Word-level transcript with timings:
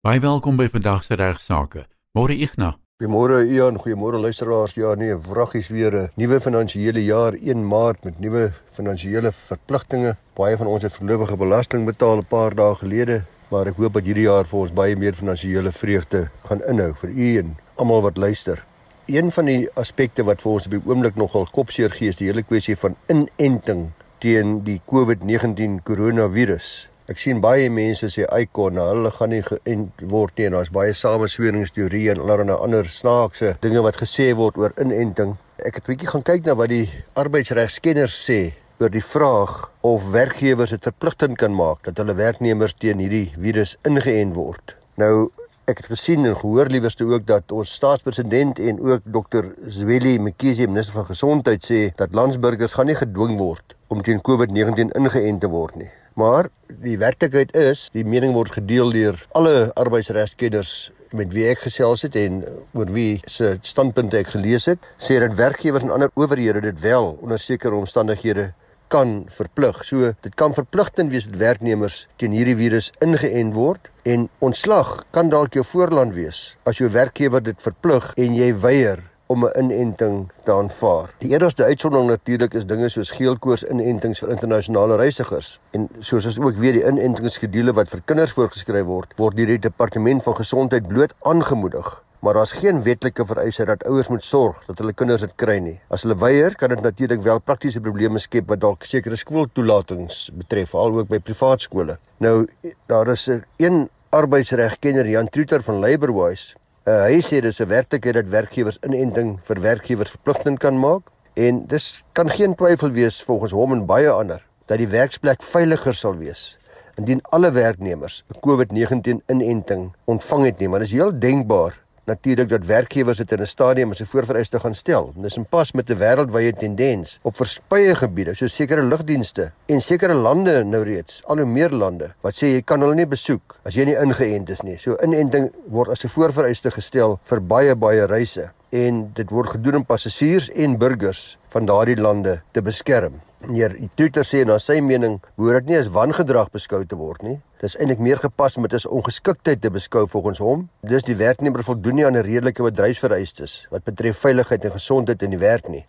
Baie 0.00 0.16
welkom 0.16 0.56
by 0.56 0.64
vandag 0.72 1.02
se 1.04 1.16
regsaake. 1.20 1.82
Môre 2.16 2.32
Ignas. 2.32 2.78
Goeiemôre 2.96 3.42
Ian, 3.52 3.76
goeiemôre 3.76 4.16
luisteraars. 4.16 4.72
Ja 4.72 4.94
nee, 4.96 5.12
vraggies 5.12 5.68
weer 5.68 5.92
'n 5.92 6.08
nuwe 6.16 6.40
finansiële 6.40 7.04
jaar 7.04 7.34
1 7.34 7.66
Maart 7.68 8.04
met 8.04 8.18
nuwe 8.18 8.52
finansiële 8.72 9.32
verpligtinge. 9.32 10.16
Baie 10.34 10.56
van 10.56 10.66
ons 10.66 10.82
het 10.82 10.92
verlowige 10.92 11.36
belasting 11.36 11.84
betaal 11.84 12.16
'n 12.16 12.24
paar 12.28 12.54
dae 12.54 12.74
gelede, 12.74 13.22
maar 13.50 13.66
ek 13.66 13.76
hoop 13.76 13.92
dat 13.92 14.04
hierdie 14.04 14.24
jaar 14.24 14.44
vir 14.44 14.60
ons 14.60 14.72
baie 14.72 14.96
meer 14.96 15.14
finansiële 15.14 15.72
vreugde 15.72 16.30
gaan 16.48 16.62
inhou 16.64 16.94
vir 16.94 17.10
u 17.10 17.38
en 17.38 17.56
almal 17.76 18.02
wat 18.02 18.16
luister. 18.16 18.64
Een 19.06 19.30
van 19.30 19.44
die 19.44 19.68
aspekte 19.74 20.24
wat 20.24 20.40
vir 20.40 20.52
ons 20.52 20.64
op 20.64 20.70
die 20.70 20.82
oomblik 20.86 21.16
nogal 21.16 21.46
kopseer 21.52 21.90
gee 21.90 22.08
is 22.08 22.16
die 22.16 22.26
hele 22.26 22.42
kwessie 22.42 22.76
van 22.76 22.96
inenting 23.06 23.90
teen 24.18 24.64
die 24.64 24.80
COVID-19 24.86 25.82
koronavirus. 25.82 26.89
Ek 27.10 27.18
sien 27.18 27.40
baie 27.42 27.66
mense 27.74 28.06
sê 28.14 28.22
eikon, 28.30 28.76
nou 28.78 28.84
hulle 28.86 29.10
gaan 29.10 29.32
nie 29.34 29.40
geënt 29.42 30.02
word 30.12 30.36
nie 30.38 30.44
en 30.46 30.54
daar's 30.54 30.68
baie 30.70 30.92
samesweringsteorieë 30.94 32.12
en 32.12 32.20
allerlei 32.22 32.54
ander 32.54 32.86
snaakse 32.86 33.56
dinge 33.64 33.82
wat 33.82 33.98
gesê 33.98 34.28
word 34.38 34.60
oor 34.62 34.76
inenting. 34.78 35.32
Ek 35.58 35.80
het 35.80 35.88
'n 35.88 35.90
bietjie 35.90 36.10
gaan 36.12 36.22
kyk 36.22 36.46
na 36.46 36.54
wat 36.54 36.70
die 36.70 36.86
arbeidsregskenners 37.18 38.14
sê 38.28 38.54
oor 38.78 38.94
die 38.94 39.02
vraag 39.02 39.72
of 39.82 40.06
werkgewers 40.12 40.70
dit 40.70 40.86
verpligtend 40.86 41.36
kan 41.38 41.52
maak 41.52 41.82
dat 41.82 41.98
hulle 41.98 42.14
werknemers 42.14 42.78
teen 42.78 43.02
hierdie 43.02 43.32
virus 43.34 43.76
ingeënt 43.82 44.34
word. 44.34 44.76
Nou 44.94 45.32
ek 45.66 45.82
het 45.82 45.90
gesien 45.90 46.24
en 46.26 46.36
gehoor 46.36 46.70
liewerste 46.70 47.04
ook 47.04 47.26
dat 47.26 47.50
ons 47.50 47.74
staatspresident 47.74 48.58
en 48.58 48.78
ook 48.80 49.02
dokter 49.04 49.54
Zweli 49.66 50.18
Mkhize 50.18 50.66
minister 50.66 50.94
van 50.94 51.10
gesondheid 51.10 51.64
sê 51.64 51.90
dat 51.96 52.14
landsburgers 52.14 52.74
gaan 52.74 52.86
nie 52.86 52.94
gedwing 52.94 53.36
word 53.38 53.78
om 53.88 54.02
teen 54.02 54.22
COVID-19 54.22 54.94
ingeënt 54.94 55.40
te 55.40 55.48
word 55.48 55.74
nie. 55.74 55.90
Maar 56.20 56.50
die 56.84 56.98
werklikheid 57.00 57.54
is, 57.56 57.86
die 57.94 58.04
mening 58.04 58.34
word 58.36 58.52
gedeel 58.52 58.90
deur 58.92 59.16
alle 59.38 59.70
arbeidsregkenners 59.80 60.90
met 61.16 61.32
wie 61.32 61.46
ek 61.48 61.62
gesels 61.64 62.04
het 62.04 62.16
en 62.18 62.42
oor 62.76 62.90
wie 62.92 63.22
se 63.30 63.54
standpunte 63.66 64.18
ek 64.20 64.34
gelees 64.34 64.68
het, 64.68 64.82
sê 65.00 65.16
dat 65.22 65.38
werkgewers 65.38 65.86
en 65.86 65.94
ander 65.94 66.12
owerhede 66.20 66.60
dit 66.66 66.82
wel 66.84 67.14
onder 67.22 67.40
sekere 67.40 67.78
omstandighede 67.78 68.50
kan 68.92 69.22
verplig. 69.32 69.80
So 69.86 70.12
dit 70.26 70.36
kan 70.36 70.54
verpligtend 70.54 71.14
wees 71.14 71.28
dat 71.30 71.40
werknemers 71.40 72.02
teen 72.20 72.36
hierdie 72.36 72.58
virus 72.58 72.90
ingeënt 73.00 73.56
word 73.56 73.88
en 74.04 74.28
ontslag 74.44 74.98
kan 75.16 75.32
dalk 75.32 75.56
jou 75.56 75.64
voorland 75.72 76.12
wees 76.18 76.50
as 76.68 76.82
jou 76.82 76.90
werkgewer 76.92 77.42
dit 77.48 77.64
verplig 77.64 78.12
en 78.20 78.36
jy 78.36 78.52
weier 78.60 79.06
om 79.30 79.44
'n 79.46 79.58
inenting 79.62 80.30
te 80.44 80.52
aanvaar. 80.52 81.10
Die 81.18 81.30
eerste 81.30 81.64
uitsondering 81.64 82.08
natuurlik 82.08 82.54
is 82.54 82.66
dinge 82.66 82.88
soos 82.88 83.10
geelkoors 83.10 83.62
inentings 83.64 84.18
vir 84.18 84.30
internasionale 84.30 84.96
reisigers 84.96 85.60
en 85.70 85.88
soos 85.98 86.26
as 86.26 86.38
ook 86.38 86.56
weer 86.56 86.72
die 86.72 86.84
inentingskedule 86.84 87.72
wat 87.72 87.88
vir 87.88 88.02
kinders 88.04 88.32
voorgeskryf 88.32 88.84
word, 88.84 89.14
word 89.16 89.36
deur 89.36 89.46
die 89.46 89.58
departement 89.58 90.22
van 90.22 90.36
gesondheid 90.36 90.86
bloot 90.86 91.14
aangemoedig. 91.22 92.02
Maar 92.20 92.34
daar's 92.34 92.52
geen 92.52 92.82
wetlike 92.82 93.26
vereiste 93.26 93.64
dat 93.64 93.84
ouers 93.84 94.08
moet 94.08 94.24
sorg 94.24 94.64
dat 94.66 94.78
hulle 94.78 94.92
kinders 94.92 95.20
dit 95.20 95.32
kry 95.36 95.58
nie. 95.58 95.80
As 95.88 96.02
hulle 96.02 96.16
weier, 96.18 96.54
kan 96.54 96.68
dit 96.68 96.82
natuurlik 96.82 97.22
wel 97.22 97.38
praktiese 97.40 97.80
probleme 97.80 98.18
skep 98.18 98.48
wat 98.48 98.60
dalk 98.60 98.84
sekere 98.84 99.16
skooltoelatings 99.16 100.30
betref, 100.34 100.74
al 100.74 100.98
ook 100.98 101.08
by 101.08 101.18
privaat 101.18 101.62
skole. 101.62 101.98
Nou 102.18 102.48
daar 102.86 103.08
is 103.08 103.28
'n 103.28 103.44
een 103.56 103.88
arbeidsregkenner 104.10 105.08
Jan 105.08 105.28
Truter 105.28 105.62
van 105.62 105.78
Labourwise 105.78 106.54
Uh, 106.88 107.04
hy 107.12 107.18
sê 107.20 107.42
dis 107.44 107.60
'n 107.60 107.68
werklikheid 107.68 108.14
dat 108.14 108.28
werkgewers 108.32 108.78
inenting 108.80 109.34
vir 109.44 109.60
werkgewers 109.60 110.10
verpligtend 110.10 110.58
kan 110.58 110.78
maak 110.80 111.10
en 111.36 111.66
dis 111.68 112.04
kan 112.16 112.30
geen 112.30 112.54
twyfel 112.54 112.90
wees 112.90 113.22
volgens 113.22 113.52
hom 113.52 113.72
en 113.72 113.84
baie 113.86 114.08
ander 114.08 114.40
dat 114.64 114.78
die 114.78 114.88
werksplek 114.88 115.42
veiliger 115.42 115.94
sal 115.94 116.16
wees 116.16 116.56
indien 116.96 117.20
alle 117.36 117.50
werknemers 117.52 118.24
'n 118.32 118.40
COVID-19 118.40 119.20
inenting 119.28 119.92
ontvang 120.04 120.44
het 120.44 120.58
nie, 120.58 120.68
maar 120.68 120.80
dis 120.80 120.96
heel 120.96 121.12
denkbaar 121.12 121.76
natuurlik 122.04 122.48
dat 122.48 122.64
werkgewers 122.64 123.18
dit 123.18 123.32
in 123.32 123.40
'n 123.40 123.46
stadium 123.46 123.90
as 123.90 124.00
'n 124.00 124.04
voorvereiste 124.04 124.60
gaan 124.60 124.74
stel. 124.74 125.12
Dis 125.16 125.36
in 125.36 125.44
pas 125.44 125.72
met 125.72 125.90
'n 125.90 125.98
wêreldwye 125.98 126.52
tendens 126.52 127.18
op 127.22 127.36
verspreide 127.36 127.94
gebiede, 127.94 128.34
so 128.34 128.46
sekere 128.46 128.82
lugdienste 128.82 129.52
en 129.66 129.80
sekere 129.80 130.14
lande 130.14 130.64
nou 130.64 130.84
reeds, 130.84 131.22
al 131.26 131.36
hoe 131.36 131.46
meer 131.46 131.70
lande 131.70 132.10
wat 132.20 132.34
sê 132.34 132.46
jy 132.46 132.62
kan 132.62 132.80
hulle 132.80 132.94
nie 132.94 133.06
besoek 133.06 133.56
as 133.62 133.74
jy 133.74 133.84
nie 133.84 133.96
ingeënt 133.96 134.50
is 134.50 134.60
nie. 134.60 134.78
So 134.78 134.96
inenting 135.02 135.50
word 135.66 135.88
as 135.88 136.04
'n 136.04 136.08
voorvereiste 136.08 136.70
gestel 136.70 137.18
vir 137.22 137.40
baie 137.42 137.74
baie 137.74 138.06
reise 138.06 138.50
en 138.70 139.02
dit 139.14 139.30
word 139.30 139.50
gedoen 139.56 139.80
om 139.80 139.84
passasiers 139.84 140.48
en 140.54 140.78
burgers 140.78 141.38
van 141.50 141.66
daardie 141.66 141.98
lande 141.98 142.40
te 142.54 142.62
beskerm. 142.62 143.18
Meneer 143.40 143.72
Tuter 143.96 144.24
sê 144.28 144.42
na 144.44 144.58
sy 144.60 144.78
mening 144.84 145.16
behoort 145.38 145.64
dit 145.64 145.72
nie 145.72 145.78
as 145.80 145.88
wangedrag 145.94 146.50
beskou 146.52 146.82
te 146.86 146.98
word 146.98 147.22
nie. 147.24 147.38
Dis 147.62 147.74
eintlik 147.80 148.02
meer 148.04 148.20
gepas 148.20 148.58
om 148.60 148.66
dit 148.68 148.76
as 148.76 148.86
ongeskiktheid 148.86 149.62
te 149.62 149.70
beskou 149.72 150.04
volgens 150.12 150.42
hom. 150.44 150.66
Dis 150.86 151.06
die 151.08 151.16
werknemer 151.16 151.64
voldoen 151.64 151.96
nie 151.96 152.06
aan 152.06 152.16
'n 152.16 152.26
redelike 152.26 152.62
bedryfsvereistes 152.62 153.66
wat 153.70 153.84
betref 153.84 154.18
veiligheid 154.18 154.64
en 154.64 154.72
gesondheid 154.72 155.22
in 155.22 155.30
die 155.30 155.40
werk 155.40 155.68
nie. 155.68 155.86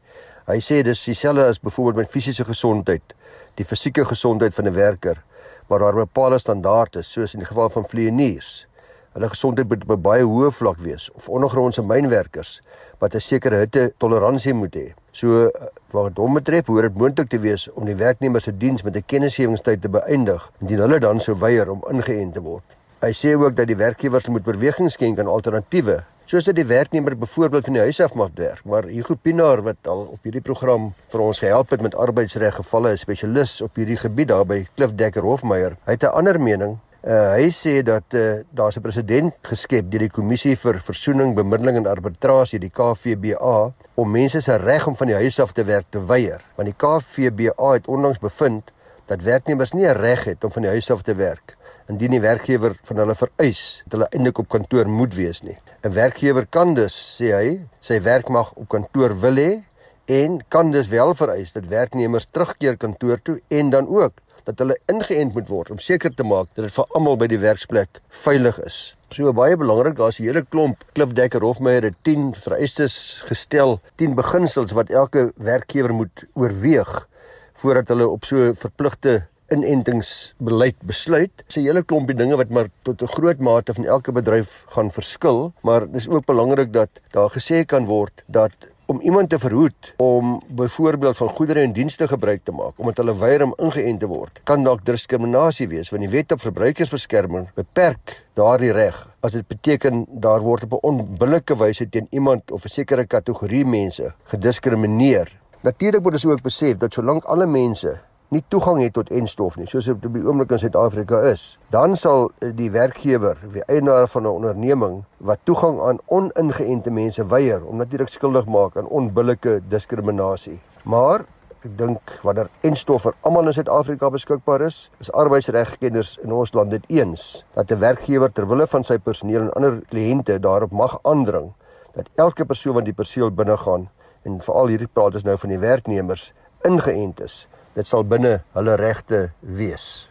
Hy 0.48 0.60
sê 0.60 0.82
dis 0.84 1.04
dieselfde 1.06 1.46
as 1.46 1.60
byvoorbeeld 1.60 1.96
met 1.96 2.12
fisiese 2.12 2.46
gesondheid, 2.46 3.14
die 3.56 3.66
fisieke 3.66 4.06
gesondheid 4.06 4.54
van 4.54 4.68
'n 4.68 4.74
werker, 4.74 5.24
maar 5.68 5.80
daar 5.80 5.94
bepaalde 5.94 6.40
standaarde 6.40 7.02
soos 7.02 7.34
in 7.34 7.40
die 7.40 7.48
geval 7.48 7.70
van 7.70 7.86
vlieëniers. 7.86 8.66
Hulle 9.12 9.28
gesondheid 9.30 9.68
moet 9.68 9.84
op 9.84 9.90
'n 9.98 10.02
baie 10.02 10.24
hoë 10.24 10.52
vlak 10.52 10.78
wees 10.80 11.10
of 11.12 11.30
ondergrondse 11.30 11.82
mynwerkers 11.84 12.62
wat 13.00 13.16
'n 13.16 13.20
sekere 13.20 13.56
hitte 13.56 13.94
toleransie 13.98 14.54
moet 14.54 14.76
hê. 14.76 14.94
So 15.12 15.52
wat 15.92 16.18
hom 16.18 16.34
betref, 16.34 16.68
hoor 16.68 16.82
dit 16.82 16.98
moontlik 16.98 17.30
te 17.30 17.40
wees 17.40 17.70
om 17.74 17.86
die 17.86 17.96
werknemer 17.96 18.42
se 18.42 18.58
diens 18.58 18.84
met 18.84 18.96
'n 18.96 19.04
kennisgewingstyd 19.06 19.82
te 19.82 19.90
beëindig 19.90 20.52
indien 20.62 20.80
hulle 20.80 21.00
dan 21.00 21.20
sou 21.20 21.38
weier 21.38 21.72
om 21.72 21.84
ingeënt 21.90 22.34
te 22.34 22.42
word. 22.42 22.64
Hy 23.02 23.12
sê 23.14 23.36
ook 23.36 23.56
dat 23.56 23.68
die 23.68 23.76
werkgewers 23.76 24.28
moet 24.28 24.44
beweging 24.44 24.92
skenk 24.92 25.20
aan 25.20 25.28
alternatiewe, 25.28 26.04
soos 26.26 26.44
dat 26.44 26.56
die 26.56 26.66
werknemer 26.66 27.18
byvoorbeeld 27.18 27.64
van 27.64 27.74
die 27.74 27.82
huis 27.82 28.00
af 28.02 28.14
mag 28.14 28.30
werk. 28.36 28.64
Maar 28.66 28.84
Hugo 28.84 29.16
Pinaar 29.16 29.62
wat 29.62 29.76
al 29.86 30.00
op 30.12 30.20
hierdie 30.24 30.42
program 30.42 30.94
vir 31.10 31.20
ons 31.20 31.40
gehelp 31.40 31.70
het 31.70 31.82
met 31.82 31.96
arbeidsreg 31.96 32.56
gevalle, 32.56 32.92
'n 32.92 32.98
spesialis 32.98 33.62
op 33.62 33.76
hierdie 33.76 33.98
gebied 33.98 34.28
daar 34.28 34.46
by 34.46 34.68
Klif 34.76 34.96
Dekker 34.96 35.24
Hofmeyer, 35.24 35.76
hy 35.86 35.92
het 35.92 36.04
'n 36.04 36.16
ander 36.16 36.40
mening 36.40 36.78
Uh, 37.02 37.32
hy 37.34 37.48
sê 37.50 37.80
dat 37.82 38.14
uh, 38.14 38.44
daar's 38.54 38.78
'n 38.78 38.82
president 38.82 39.34
geskep 39.42 39.90
deur 39.90 40.04
die 40.06 40.10
kommissie 40.14 40.56
vir 40.56 40.78
versoening, 40.80 41.34
bemiddeling 41.34 41.78
en 41.78 41.88
arbitrasie, 41.88 42.60
die 42.60 42.70
KVBA, 42.70 43.74
om 43.96 44.12
mense 44.12 44.42
se 44.42 44.58
reg 44.58 44.86
om 44.88 44.96
van 44.96 45.08
die 45.08 45.16
huis 45.16 45.40
af 45.40 45.52
te 45.52 45.64
werk 45.64 45.86
te 45.90 46.06
weier. 46.06 46.46
Want 46.56 46.70
die 46.70 46.78
KVBA 46.78 47.72
het 47.74 47.88
onlangs 47.88 48.20
bevind 48.20 48.72
dat 49.08 49.24
werknemers 49.24 49.72
nie 49.72 49.88
'n 49.88 49.98
reg 49.98 50.24
het 50.24 50.44
om 50.44 50.52
van 50.52 50.62
die 50.62 50.72
huis 50.72 50.92
af 50.92 51.02
te 51.02 51.16
werk 51.16 51.58
indien 51.90 52.12
die 52.12 52.22
werkgewer 52.22 52.78
van 52.84 52.98
hulle 52.98 53.16
vereis 53.16 53.82
dat 53.84 53.92
hulle 53.92 54.10
eintlik 54.12 54.38
op 54.38 54.50
kantoor 54.50 54.88
moet 54.88 55.16
wees 55.16 55.42
nie. 55.42 55.58
'n 55.84 55.94
Werkgewer 55.94 56.46
kan 56.50 56.74
dus, 56.74 57.18
sê 57.18 57.34
hy, 57.34 57.62
sy 57.80 58.02
werk 58.02 58.30
mag 58.30 58.54
op 58.54 58.70
kantoor 58.70 59.20
wil 59.20 59.36
hê 59.36 59.64
en 60.06 60.40
kan 60.48 60.72
dus 60.72 60.88
wel 60.88 61.16
vereis 61.16 61.52
dat 61.52 61.66
werknemers 61.66 62.28
terugkeer 62.32 62.78
kantoor 62.78 63.20
toe 63.24 63.42
en 63.48 63.70
dan 63.70 63.88
ook 63.88 64.14
dat 64.44 64.60
hulle 64.60 64.78
ingeënt 64.92 65.34
moet 65.34 65.48
word 65.48 65.72
om 65.72 65.80
seker 65.80 66.14
te 66.16 66.24
maak 66.24 66.48
dat 66.56 66.66
dit 66.66 66.74
vir 66.74 66.86
almal 66.98 67.18
by 67.18 67.28
die 67.28 67.40
werksplek 67.42 68.02
veilig 68.24 68.60
is. 68.66 68.96
So 69.12 69.34
baie 69.34 69.58
belangrik, 69.58 69.98
daar's 69.98 70.20
'n 70.20 70.24
hele 70.24 70.46
klomp 70.50 70.84
Klifdekker 70.94 71.42
Hofmeyer 71.42 71.84
het 71.84 71.96
10 72.04 72.36
vereistes 72.36 73.24
gestel, 73.28 73.80
10 73.98 74.16
beginsels 74.16 74.72
wat 74.72 74.90
elke 74.90 75.32
werkgewer 75.36 75.94
moet 75.94 76.24
oorweeg 76.34 77.08
voordat 77.54 77.88
hulle 77.88 78.08
op 78.08 78.26
so 78.26 78.54
verpligte 78.54 79.28
inentingsbeleid 79.52 80.76
besluit. 80.88 81.32
Dis 81.46 81.58
'n 81.58 81.68
hele 81.68 81.84
klompie 81.84 82.16
dinge 82.16 82.36
wat 82.36 82.50
maar 82.50 82.70
tot 82.84 83.02
'n 83.02 83.14
groot 83.16 83.40
mate 83.40 83.74
van 83.74 83.86
elke 83.86 84.12
bedryf 84.12 84.64
gaan 84.68 84.92
verskil, 84.92 85.54
maar 85.62 85.92
dis 85.92 86.08
ook 86.08 86.26
belangrik 86.26 86.74
dat 86.74 86.90
daar 87.12 87.30
gesê 87.30 87.66
kan 87.66 87.86
word 87.86 88.24
dat 88.26 88.52
om 88.92 89.00
iemand 89.02 89.30
te 89.32 89.40
verhoed 89.40 89.94
om 90.04 90.42
byvoorbeeld 90.48 91.18
van 91.18 91.30
goedere 91.30 91.64
en 91.64 91.74
dienste 91.74 92.08
gebruik 92.08 92.44
te 92.44 92.52
maak 92.52 92.80
omdat 92.82 92.98
hulle 92.98 93.16
weier 93.18 93.46
om 93.46 93.54
ingeënt 93.58 94.04
te 94.04 94.10
word, 94.12 94.42
kan 94.44 94.66
dalk 94.68 94.84
diskriminasie 94.86 95.70
wees 95.72 95.92
want 95.94 96.04
die 96.04 96.12
wet 96.12 96.36
op 96.36 96.44
verbruikersbeskerming 96.44 97.48
beperk 97.56 98.18
daardie 98.40 98.74
reg 98.76 99.00
as 99.24 99.36
dit 99.38 99.48
beteken 99.48 100.06
daar 100.24 100.44
word 100.44 100.68
op 100.68 100.74
'n 100.74 100.88
onbillike 100.92 101.56
wyse 101.56 101.90
teen 101.90 102.08
iemand 102.10 102.52
of 102.52 102.66
'n 102.66 102.70
sekere 102.70 103.06
kategorie 103.06 103.66
mense 103.66 104.14
gediskrimineer. 104.26 105.32
Natuurlik 105.62 106.02
moet 106.02 106.14
ons 106.14 106.26
ook 106.26 106.42
besef 106.42 106.78
dat 106.78 106.94
solank 106.94 107.24
alle 107.24 107.46
mense 107.46 108.00
nie 108.32 108.44
toegang 108.48 108.80
het 108.80 108.94
tot 108.96 109.10
enstof 109.12 109.58
nie, 109.60 109.68
soos 109.68 109.90
dit 109.90 110.06
op 110.08 110.14
die 110.16 110.24
oomblik 110.24 110.54
in 110.56 110.62
Suid-Afrika 110.62 111.20
is, 111.28 111.58
dan 111.74 111.98
sal 112.00 112.30
die 112.40 112.70
werkgewer, 112.72 113.42
die 113.52 113.64
eienaar 113.68 114.08
van 114.08 114.24
'n 114.24 114.32
onderneming 114.40 115.04
wat 115.20 115.40
toegang 115.44 115.82
aan 115.82 116.00
oningeënte 116.08 116.92
mense 116.92 117.26
weier, 117.28 117.66
om 117.66 117.78
natuurlik 117.78 118.10
skuldig 118.10 118.46
maak 118.46 118.78
aan 118.78 118.88
onbillike 118.88 119.62
diskriminasie. 119.68 120.62
Maar 120.84 121.26
ek 121.62 121.78
dink 121.78 122.20
wanneer 122.24 122.50
enstof 122.62 123.02
vir 123.02 123.14
almal 123.22 123.48
in 123.48 123.54
Suid-Afrika 123.54 124.10
beskikbaar 124.10 124.62
is, 124.62 124.90
is 125.00 125.12
arbeidsregkenners 125.12 126.18
in 126.24 126.32
ons 126.32 126.54
land 126.54 126.72
dit 126.72 126.84
eens 126.88 127.46
dat 127.54 127.72
'n 127.72 127.80
werkgewer 127.80 128.32
ter 128.32 128.48
wille 128.48 128.68
van 128.68 128.84
sy 128.84 128.98
personeel 128.98 129.42
en 129.42 129.54
ander 129.54 129.82
kliënte 129.90 130.40
daarop 130.40 130.72
mag 130.72 131.00
aandring 131.04 131.52
dat 131.94 132.10
elke 132.16 132.46
persoon 132.46 132.74
wat 132.74 132.86
die 132.86 132.94
perseel 132.94 133.32
binne 133.32 133.58
gaan 133.58 133.90
en 134.24 134.42
veral 134.42 134.68
hierdie 134.68 134.88
praat 134.94 135.16
is 135.16 135.24
nou 135.24 135.38
van 135.38 135.50
die 135.50 135.60
werknemers 135.60 136.34
ingeënt 136.64 137.20
is 137.20 137.48
dit 137.76 137.88
sal 137.88 138.04
binne 138.04 138.42
hulle 138.56 138.76
regte 138.76 139.30
wees. 139.42 140.08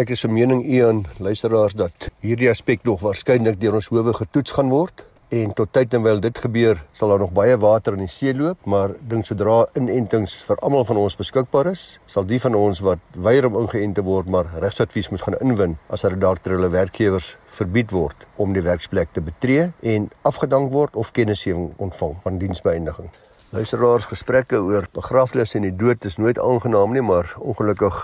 Ek 0.00 0.10
is 0.10 0.24
'n 0.24 0.32
mening 0.32 0.64
u 0.64 0.86
aan 0.86 1.06
luisteraars 1.18 1.74
dat 1.74 2.10
hierdie 2.20 2.50
aspek 2.50 2.84
nog 2.84 3.00
waarskynlik 3.00 3.60
deur 3.60 3.74
ons 3.74 3.88
howe 3.88 4.14
getoets 4.14 4.50
gaan 4.50 4.68
word 4.68 5.04
en 5.30 5.52
tot 5.54 5.70
tyd 5.70 5.94
en 5.94 6.02
wyl 6.02 6.18
dit 6.20 6.38
gebeur 6.42 6.80
sal 6.92 7.12
daar 7.12 7.22
nog 7.22 7.32
baie 7.32 7.54
water 7.62 7.94
in 7.94 8.02
die 8.02 8.10
see 8.10 8.32
loop 8.34 8.66
maar 8.66 8.96
dink 9.12 9.28
sodra 9.28 9.60
inentings 9.78 10.34
vir 10.48 10.58
almal 10.66 10.84
van 10.88 10.98
ons 11.04 11.16
beskikbaar 11.20 11.70
is 11.70 11.84
sal 12.10 12.26
die 12.26 12.40
van 12.42 12.58
ons 12.58 12.82
wat 12.82 12.98
weier 13.14 13.46
om 13.46 13.60
ingeënt 13.62 13.94
te 13.94 14.02
word 14.02 14.26
maar 14.26 14.50
regsadvies 14.58 15.10
moet 15.14 15.22
gaan 15.22 15.38
inwin 15.40 15.78
as 15.88 16.02
hulle 16.02 16.18
dalk 16.18 16.42
ter 16.42 16.56
hulle 16.56 16.72
werkgewers 16.74 17.36
verbied 17.60 17.94
word 17.94 18.26
om 18.42 18.56
die 18.58 18.66
werksplek 18.66 19.14
te 19.14 19.22
betree 19.22 19.70
en 19.94 20.10
afgedank 20.26 20.72
word 20.74 20.98
of 20.98 21.14
kennisgewing 21.14 21.70
ontvang 21.78 22.18
van 22.26 22.42
diensbeëindiging 22.42 23.14
Luisteraars 23.50 24.04
gesprekke 24.06 24.60
oor 24.62 24.84
begrafnis 24.94 25.56
en 25.58 25.64
die 25.66 25.72
dood 25.74 26.04
is 26.06 26.20
nooit 26.22 26.38
aangenaam 26.38 26.92
nie, 26.94 27.02
maar 27.02 27.32
ongelukkig 27.42 27.96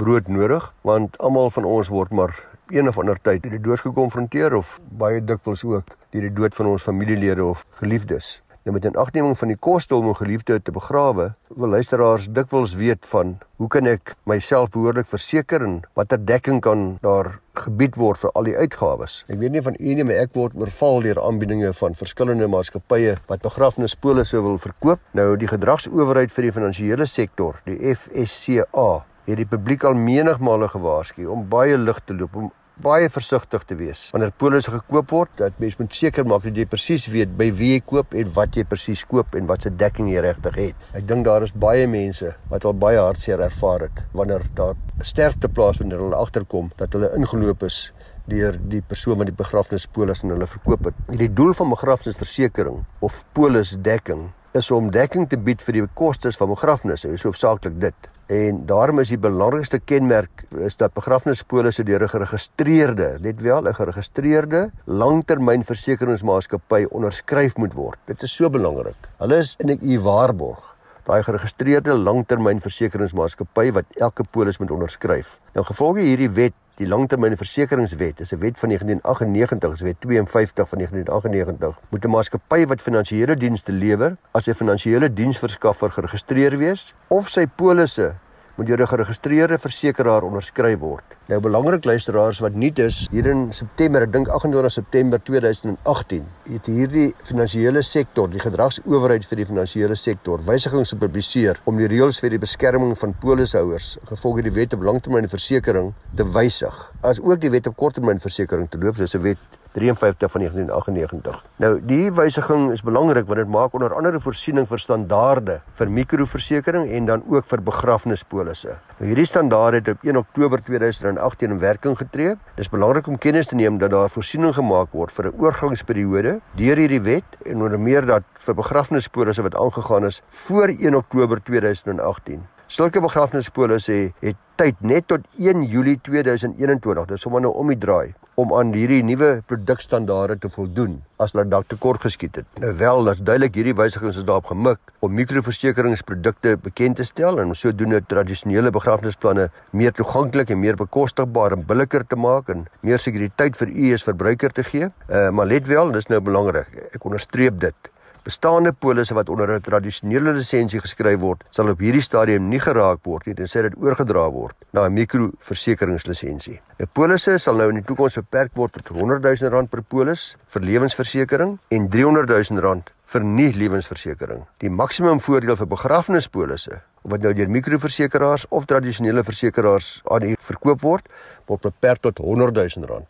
brood 0.00 0.30
nodig 0.32 0.70
want 0.88 1.18
almal 1.20 1.50
van 1.52 1.66
ons 1.68 1.90
word 1.92 2.14
maar 2.16 2.32
een 2.72 2.88
of 2.88 2.96
ander 2.98 3.20
tyd 3.20 3.44
met 3.44 3.52
die 3.52 3.60
dood 3.66 3.82
gekonfronteer 3.84 4.56
of 4.56 4.78
baie 4.88 5.20
dikwels 5.20 5.66
ook 5.68 5.92
deur 6.08 6.24
die 6.24 6.32
dood 6.32 6.56
van 6.56 6.72
ons 6.72 6.88
familielede 6.88 7.44
of 7.44 7.66
geliefdes. 7.82 8.38
Nou 8.64 8.72
met 8.72 8.84
'n 8.84 8.96
agneming 8.96 9.38
van 9.38 9.48
die 9.48 9.56
koste 9.56 9.94
om 9.94 10.08
'n 10.08 10.16
geliefde 10.16 10.62
te 10.62 10.72
begrawe, 10.72 11.34
wil 11.48 11.68
luisteraars 11.68 12.28
dikwels 12.32 12.74
weet 12.74 13.06
van 13.06 13.38
hoe 13.56 13.68
kan 13.68 13.86
ek 13.86 14.14
myself 14.22 14.70
behoorlik 14.70 15.06
verseker 15.06 15.62
en 15.62 15.82
watter 15.92 16.26
dekking 16.26 16.60
kan 16.60 16.98
daar 17.00 17.38
gebied 17.52 17.94
word 17.94 18.18
vir 18.18 18.30
al 18.30 18.42
die 18.42 18.56
uitgawes. 18.56 19.24
Ek 19.28 19.38
weet 19.38 19.50
nie 19.50 19.62
van 19.62 19.76
u 19.78 19.94
nie, 19.94 20.04
maar 20.04 20.14
ek 20.14 20.32
word 20.32 20.52
oorval 20.56 21.00
deur 21.00 21.22
aanbiedinge 21.22 21.72
van 21.72 21.94
verskillende 21.94 22.46
maatskappye 22.46 23.18
wat 23.26 23.42
begrafnispolisse 23.42 24.42
wil 24.42 24.58
verkoop. 24.58 25.00
Nou 25.10 25.36
die 25.36 25.48
gedragsowerheid 25.48 26.32
vir 26.32 26.42
die 26.42 26.52
finansiële 26.52 27.06
sektor, 27.06 27.60
die 27.64 27.94
FSCA, 27.94 29.04
het 29.24 29.36
die 29.36 29.46
publiek 29.46 29.84
al 29.84 29.94
menigmale 29.94 30.68
gewaarsku 30.68 31.26
om 31.26 31.48
baie 31.48 31.76
lig 31.78 32.00
te 32.04 32.14
loop 32.14 32.36
om 32.36 32.52
baie 32.82 33.06
versigtig 33.08 33.62
te 33.68 33.76
wees 33.78 34.08
wanneer 34.10 34.32
polisse 34.34 34.72
gekoop 34.74 35.12
word 35.14 35.30
dat 35.38 35.58
mens 35.62 35.76
moet 35.78 35.94
seker 35.94 36.26
maak 36.26 36.42
dat 36.42 36.56
jy 36.58 36.64
presies 36.66 37.06
weet 37.12 37.36
by 37.38 37.46
wie 37.54 37.74
jy 37.76 37.82
koop 37.86 38.14
en 38.18 38.32
wat 38.34 38.56
jy 38.58 38.64
presies 38.66 39.04
koop 39.06 39.36
en 39.38 39.46
wat 39.46 39.62
se 39.62 39.70
dekking 39.70 40.08
jy 40.10 40.24
regtig 40.24 40.58
het. 40.58 40.88
Ek 40.98 41.06
dink 41.06 41.26
daar 41.28 41.46
is 41.46 41.54
baie 41.54 41.86
mense 41.90 42.32
wat 42.50 42.66
al 42.66 42.74
baie 42.74 42.98
hartseer 42.98 43.44
ervaar 43.46 43.86
het 43.86 44.02
wanneer 44.12 44.46
daar 44.58 44.74
sterfte 45.06 45.48
plaasvind 45.48 45.94
en 45.94 46.02
hulle 46.02 46.18
agterkom 46.18 46.72
dat 46.80 46.96
hulle 46.98 47.12
ingeloop 47.18 47.62
is 47.68 47.78
deur 48.26 48.58
die 48.58 48.82
persoon 48.82 49.20
wat 49.20 49.30
die 49.30 49.36
begrafnispolis 49.36 50.24
aan 50.24 50.34
hulle 50.34 50.48
verkoop 50.48 50.88
het. 50.90 51.04
Die 51.20 51.30
doel 51.30 51.52
van 51.54 51.70
begrafnisversekering 51.76 52.82
of 53.04 53.22
polisdekking 53.36 54.30
is 54.54 54.70
om 54.74 54.90
dekking 54.94 55.28
te 55.30 55.38
bied 55.38 55.62
vir 55.62 55.80
die 55.80 55.86
kostes 55.98 56.38
van 56.40 56.50
begrafnisse. 56.50 57.10
Is 57.14 57.26
hoofsaaklik 57.26 57.78
dit. 57.82 58.10
En 58.26 58.66
daarom 58.66 58.98
is 58.98 59.10
die 59.12 59.20
belangrikste 59.20 59.78
kenmerk 59.78 60.46
is 60.64 60.76
dat 60.80 60.94
begrafnispolisse 60.96 61.84
deur 61.84 62.02
'n 62.02 62.08
geregistreerde, 62.08 63.18
net 63.20 63.40
wel 63.40 63.68
'n 63.68 63.74
geregistreerde 63.74 64.70
langtermynversekeringsmaatskappy 64.84 66.86
onderskryf 66.90 67.56
moet 67.56 67.74
word. 67.74 67.98
Dit 68.06 68.22
is 68.22 68.34
so 68.34 68.50
belangrik. 68.50 68.96
Hulle 69.18 69.36
is 69.36 69.56
in 69.58 69.70
'n 69.70 69.78
u 69.82 70.00
waarborg 70.00 70.74
daai 71.04 71.22
geregistreerde 71.22 71.92
langtermynversekeringsmaatskappy 72.00 73.70
wat 73.76 73.84
elke 74.00 74.24
polis 74.24 74.58
moet 74.58 74.70
onderskryf. 74.70 75.38
Nou 75.52 75.66
gevolge 75.66 76.00
hierdie 76.00 76.30
wet, 76.30 76.54
die 76.80 76.86
langtermynversekeringswet, 76.86 78.20
is 78.20 78.32
'n 78.32 78.38
wet 78.38 78.58
van 78.58 78.68
1998, 78.68 79.72
is 79.72 79.80
wet 79.80 80.00
52 80.00 80.68
van 80.68 80.78
1998, 80.78 81.80
moet 81.88 82.04
'n 82.04 82.10
maatskappy 82.10 82.66
wat 82.66 82.80
finansiële 82.80 83.36
dienste 83.36 83.72
lewer 83.72 84.16
as 84.30 84.46
'n 84.48 84.54
finansiële 84.54 85.12
diensverskaffer 85.12 85.90
geregistreer 85.90 86.56
wees 86.58 86.94
of 87.08 87.28
sy 87.28 87.46
polisse 87.46 88.14
moet 88.56 88.66
deur 88.66 88.80
'n 88.80 88.86
geregistreerde 88.86 89.58
versekeraar 89.58 90.22
onderskryf 90.22 90.78
word. 90.78 91.04
Nou 91.26 91.40
belangrik 91.40 91.84
luisteraars 91.84 92.38
wat 92.38 92.54
nuut 92.54 92.78
is, 92.78 93.08
hier 93.10 93.26
in 93.26 93.52
September, 93.52 94.02
ek 94.02 94.12
dink 94.12 94.28
28 94.28 94.72
September 94.72 95.20
2018, 95.22 96.24
het 96.52 96.66
hierdie 96.66 97.14
finansiële 97.22 97.82
sektor, 97.82 98.28
die 98.30 98.40
gedragsowerheid 98.40 99.26
vir 99.26 99.36
die 99.36 99.46
finansiële 99.46 99.94
sektor, 99.94 100.38
wysigings 100.44 100.92
gepubliseer 100.92 101.60
om 101.64 101.76
die 101.76 101.88
reëls 101.88 102.20
vir 102.20 102.30
die 102.30 102.38
beskerming 102.38 102.98
van 102.98 103.14
polishouers 103.20 103.98
gevolg 104.04 104.42
die 104.42 104.52
wet 104.52 104.74
op 104.74 104.82
langtermynversekering 104.82 105.92
te 106.16 106.24
wysig, 106.24 106.92
as 107.02 107.20
ook 107.20 107.40
die 107.40 107.50
wet 107.50 107.66
op 107.66 107.76
korttermynversekering 107.76 108.68
te 108.70 108.78
loop, 108.78 108.96
soos 108.96 109.14
'n 109.14 109.22
wet 109.22 109.38
53 109.74 110.30
van 110.30 110.40
1998. 110.40 111.44
Nou, 111.56 111.80
die 111.82 112.12
wysiging 112.14 112.70
is 112.72 112.82
belangrik 112.82 113.26
want 113.26 113.40
dit 113.42 113.50
maak 113.50 113.74
onder 113.74 113.94
andere 113.94 114.20
voorsiening 114.22 114.68
vir 114.70 114.78
standaarde 114.78 115.58
vir 115.78 115.90
mikroversekering 115.90 116.86
en 116.94 117.10
dan 117.10 117.24
ook 117.28 117.48
vir 117.50 117.62
begrafnispolisse. 117.66 118.78
Nou, 118.98 119.08
hierdie 119.10 119.26
standaarde 119.26 119.82
het 119.82 119.90
op 119.96 120.06
1 120.06 120.16
Oktober 120.22 120.62
2018 120.62 121.50
in 121.50 121.58
werking 121.58 121.98
getree. 121.98 122.36
Dit 122.54 122.64
is 122.66 122.70
belangrik 122.70 123.10
om 123.10 123.18
kennis 123.18 123.50
te 123.50 123.58
neem 123.58 123.78
dat 123.82 123.90
daar 123.90 124.10
voorsiening 124.10 124.54
gemaak 124.54 124.92
word 124.92 125.12
vir 125.12 125.32
'n 125.32 125.42
oorgangsperiode 125.42 126.40
deur 126.56 126.76
hierdie 126.76 127.02
wet 127.02 127.38
en 127.44 127.62
onder 127.62 127.80
meer 127.80 128.06
dat 128.06 128.22
vir 128.38 128.54
begrafnispolisse 128.54 129.42
wat 129.42 129.54
aangegaan 129.54 130.06
is 130.06 130.22
voor 130.28 130.68
1 130.68 130.94
Oktober 130.94 131.42
2018 131.42 132.53
Sulke 132.72 133.00
begrafnispolisse 133.04 134.14
het 134.24 134.36
tyd 134.56 134.78
net 134.80 135.04
tot 135.10 135.26
1 135.36 135.66
Julie 135.68 135.98
2021, 136.00 137.10
dis 137.10 137.20
sommer 137.20 137.42
nou 137.44 137.50
om 137.60 137.68
die 137.68 137.76
draai 137.76 138.14
om 138.40 138.50
aan 138.56 138.72
hierdie 138.74 139.02
nuwe 139.06 139.28
produkstandaarde 139.46 140.38
te 140.42 140.48
voldoen 140.50 140.96
as 141.22 141.34
hulle 141.34 141.44
dalk 141.46 141.68
tekort 141.70 142.02
geskiet 142.02 142.40
het. 142.40 142.48
Nou 142.62 142.72
wel, 142.80 143.04
dit's 143.06 143.22
duidelik 143.22 143.54
hierdie 143.60 143.76
wysigings 143.78 144.18
is 144.18 144.26
daarop 144.26 144.48
gemik 144.50 144.80
om 145.06 145.14
mikroversekeringsprodukte 145.14 146.56
bekend 146.64 146.98
te 146.98 147.06
stel 147.06 147.38
en 147.42 147.54
sodoende 147.54 148.00
tradisionele 148.10 148.72
begrafnisplanne 148.74 149.50
meer 149.70 149.94
toeganklik 149.94 150.50
en 150.50 150.62
meer 150.64 150.80
bekostigbaar 150.80 151.54
en 151.54 151.66
billiker 151.68 152.06
te 152.08 152.18
maak 152.18 152.50
en 152.50 152.66
meer 152.82 152.98
sekuriteit 152.98 153.60
vir 153.60 153.70
u 153.70 153.94
as 153.94 154.08
verbruiker 154.08 154.56
te 154.56 154.66
gee. 154.66 154.90
Uh, 155.06 155.28
maar 155.30 155.52
let 155.52 155.70
wel, 155.70 155.94
dis 155.94 156.10
nou 156.10 156.24
belangrik. 156.24 156.72
Ek 156.96 157.04
onderstreep 157.06 157.60
dit. 157.62 157.93
Bestaande 158.24 158.72
polisse 158.72 159.14
wat 159.14 159.28
onder 159.28 159.50
'n 159.52 159.60
tradisionele 159.60 160.32
lisensie 160.32 160.80
geskryf 160.80 161.20
word, 161.20 161.44
sal 161.50 161.68
op 161.68 161.78
hierdie 161.78 162.02
stadium 162.02 162.48
nie 162.48 162.58
geraak 162.58 163.04
word 163.04 163.26
nie 163.26 163.34
tensy 163.34 163.62
dit 163.62 163.74
oorgedra 163.76 164.30
word 164.32 164.56
na 164.72 164.86
'n 164.86 164.94
mikroversekeringslisensie. 164.94 166.60
'n 166.80 166.88
Polisse 166.92 167.38
sal 167.38 167.56
nou 167.56 167.68
in 167.68 167.74
die 167.74 167.84
toekoms 167.84 168.14
beperk 168.14 168.50
word 168.54 168.72
tot 168.72 168.88
R100 168.96 169.20
000 169.50 169.66
per 169.66 169.82
polis 169.82 170.36
vir 170.46 170.62
lewensversekering 170.62 171.58
en 171.70 171.88
R300 171.88 172.50
000 172.50 172.82
vir 173.12 173.24
nie 173.24 173.52
lewensversekering. 173.52 174.46
Die 174.58 174.70
maksimum 174.70 175.20
voordeel 175.20 175.56
vir 175.56 175.66
begrafnispolisse, 175.66 176.80
wat 177.02 177.20
nou 177.20 177.34
deur 177.34 177.48
mikroversekeraars 177.48 178.46
of 178.48 178.64
tradisionele 178.64 179.22
versekeraars 179.22 180.00
aan 180.10 180.22
u 180.22 180.34
verkoop 180.40 180.80
word, 180.80 181.08
word 181.46 181.60
beperk 181.60 182.00
tot 182.00 182.20
R100 182.20 182.78
000. 182.78 183.04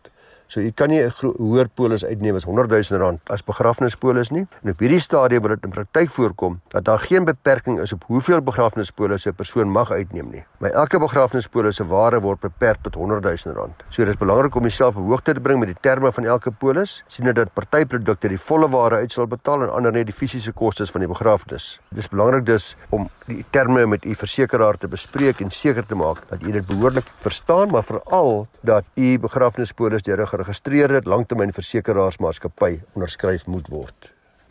So 0.47 0.61
jy 0.61 0.71
kan 0.71 0.89
nie 0.89 1.01
'n 1.01 1.11
hoër 1.37 1.67
polis 1.73 2.05
uitneem 2.05 2.35
as 2.35 2.43
100 2.43 2.69
000 2.69 3.01
rand 3.01 3.19
as 3.29 3.43
begrafnispolis 3.43 4.29
nie. 4.29 4.47
En 4.63 4.69
op 4.69 4.79
hierdie 4.79 4.99
stadium 4.99 5.41
word 5.41 5.61
dit 5.61 5.63
in 5.63 5.69
praktyk 5.69 6.09
voorkom 6.09 6.61
dat 6.69 6.85
daar 6.85 6.99
geen 6.99 7.25
beperking 7.25 7.79
is 7.79 7.93
op 7.93 8.03
hoeveel 8.07 8.41
begrafnispolisse 8.41 9.29
'n 9.29 9.35
persoon 9.35 9.69
mag 9.69 9.91
uitneem 9.91 10.29
nie. 10.31 10.43
Maar 10.57 10.71
elke 10.71 10.99
begrafnispolis 10.99 11.75
se 11.75 11.85
waarde 11.85 12.19
word 12.19 12.39
beperk 12.39 12.77
tot 12.81 12.93
100 12.93 13.23
000 13.23 13.55
rand. 13.55 13.83
So 13.89 14.03
dit 14.03 14.13
is 14.13 14.19
belangrik 14.19 14.55
om 14.55 14.61
jouself 14.61 14.95
op 14.95 15.07
hoogte 15.07 15.33
te 15.33 15.39
bring 15.39 15.59
met 15.59 15.67
die 15.67 15.77
terme 15.81 16.11
van 16.11 16.25
elke 16.25 16.51
polis, 16.51 17.03
sien 17.07 17.33
dat 17.33 17.53
partyprodukte 17.53 18.27
die 18.27 18.39
volle 18.39 18.69
waarde 18.69 18.95
uit 18.95 19.11
sal 19.11 19.27
betaal 19.27 19.61
en 19.61 19.73
ander 19.73 19.91
net 19.91 20.05
die 20.05 20.15
fisiese 20.15 20.51
kostes 20.51 20.91
van 20.91 21.01
die 21.01 21.09
begrafnis. 21.09 21.79
Dit 21.89 21.99
is 21.99 22.09
belangrik 22.09 22.45
dus 22.45 22.75
om 22.89 23.09
die 23.25 23.45
terme 23.49 23.85
met 23.85 24.05
u 24.05 24.15
versekeraar 24.15 24.77
te 24.77 24.87
bespreek 24.87 25.39
en 25.39 25.51
seker 25.51 25.85
te 25.85 25.95
maak 25.95 26.21
dat 26.29 26.43
u 26.43 26.51
dit 26.51 26.65
behoorlik 26.65 27.07
verstaan, 27.15 27.71
maar 27.71 27.83
veral 27.83 28.47
dat 28.61 28.83
u 28.93 29.19
begrafnispolis 29.19 30.01
deur 30.01 30.21
'n 30.21 30.27
geregistreerde 30.35 31.01
langtermynversekeraarsmaatskappy 31.07 32.81
onderskryf 32.95 33.45
moet 33.47 33.69
word. 33.71 34.09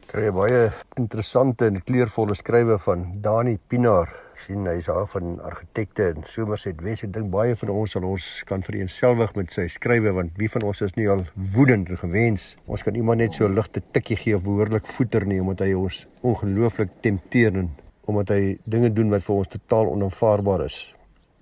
Kry 0.09 0.31
baie 0.33 0.69
interessante 1.00 1.67
en 1.69 1.83
kleurvolle 1.85 2.37
skrywe 2.38 2.79
van 2.87 3.09
Dani 3.25 3.59
Pinaar. 3.69 4.21
sien 4.45 4.67
hy's 4.67 4.88
daar 4.91 5.07
van 5.07 5.38
argitekte 5.47 6.09
in 6.11 6.25
Somerset 6.26 6.81
Wes. 6.83 7.05
Ek 7.07 7.12
dink 7.14 7.31
baie 7.31 7.55
van 7.57 7.71
ons 7.71 7.93
sal 7.95 8.05
ons 8.05 8.25
kan 8.49 8.64
vereenselwig 8.67 9.31
met 9.38 9.53
sy 9.55 9.69
skrywe 9.71 10.11
want 10.17 10.35
wie 10.41 10.49
van 10.50 10.67
ons 10.67 10.83
is 10.83 10.97
nie 10.97 11.07
al 11.09 11.23
woedend 11.55 11.93
en 11.95 12.00
gewens. 12.00 12.57
Ons 12.67 12.83
kan 12.83 12.99
iemand 12.99 13.23
net 13.23 13.38
so 13.38 13.49
ligte 13.49 13.81
tikkie 13.95 14.19
gee 14.19 14.37
of 14.37 14.43
behoorlik 14.45 14.91
voeter 14.97 15.25
nie 15.25 15.41
omdat 15.41 15.69
hy 15.69 15.76
ons 15.79 16.03
ongelooflik 16.26 16.99
tempteer 17.07 17.61
en 17.62 17.71
omdat 18.11 18.35
hy 18.35 18.59
dinge 18.67 18.91
doen 18.93 19.14
wat 19.14 19.25
vir 19.25 19.37
ons 19.37 19.55
totaal 19.55 19.93
onaanvaarbaar 19.95 20.67
is. 20.67 20.83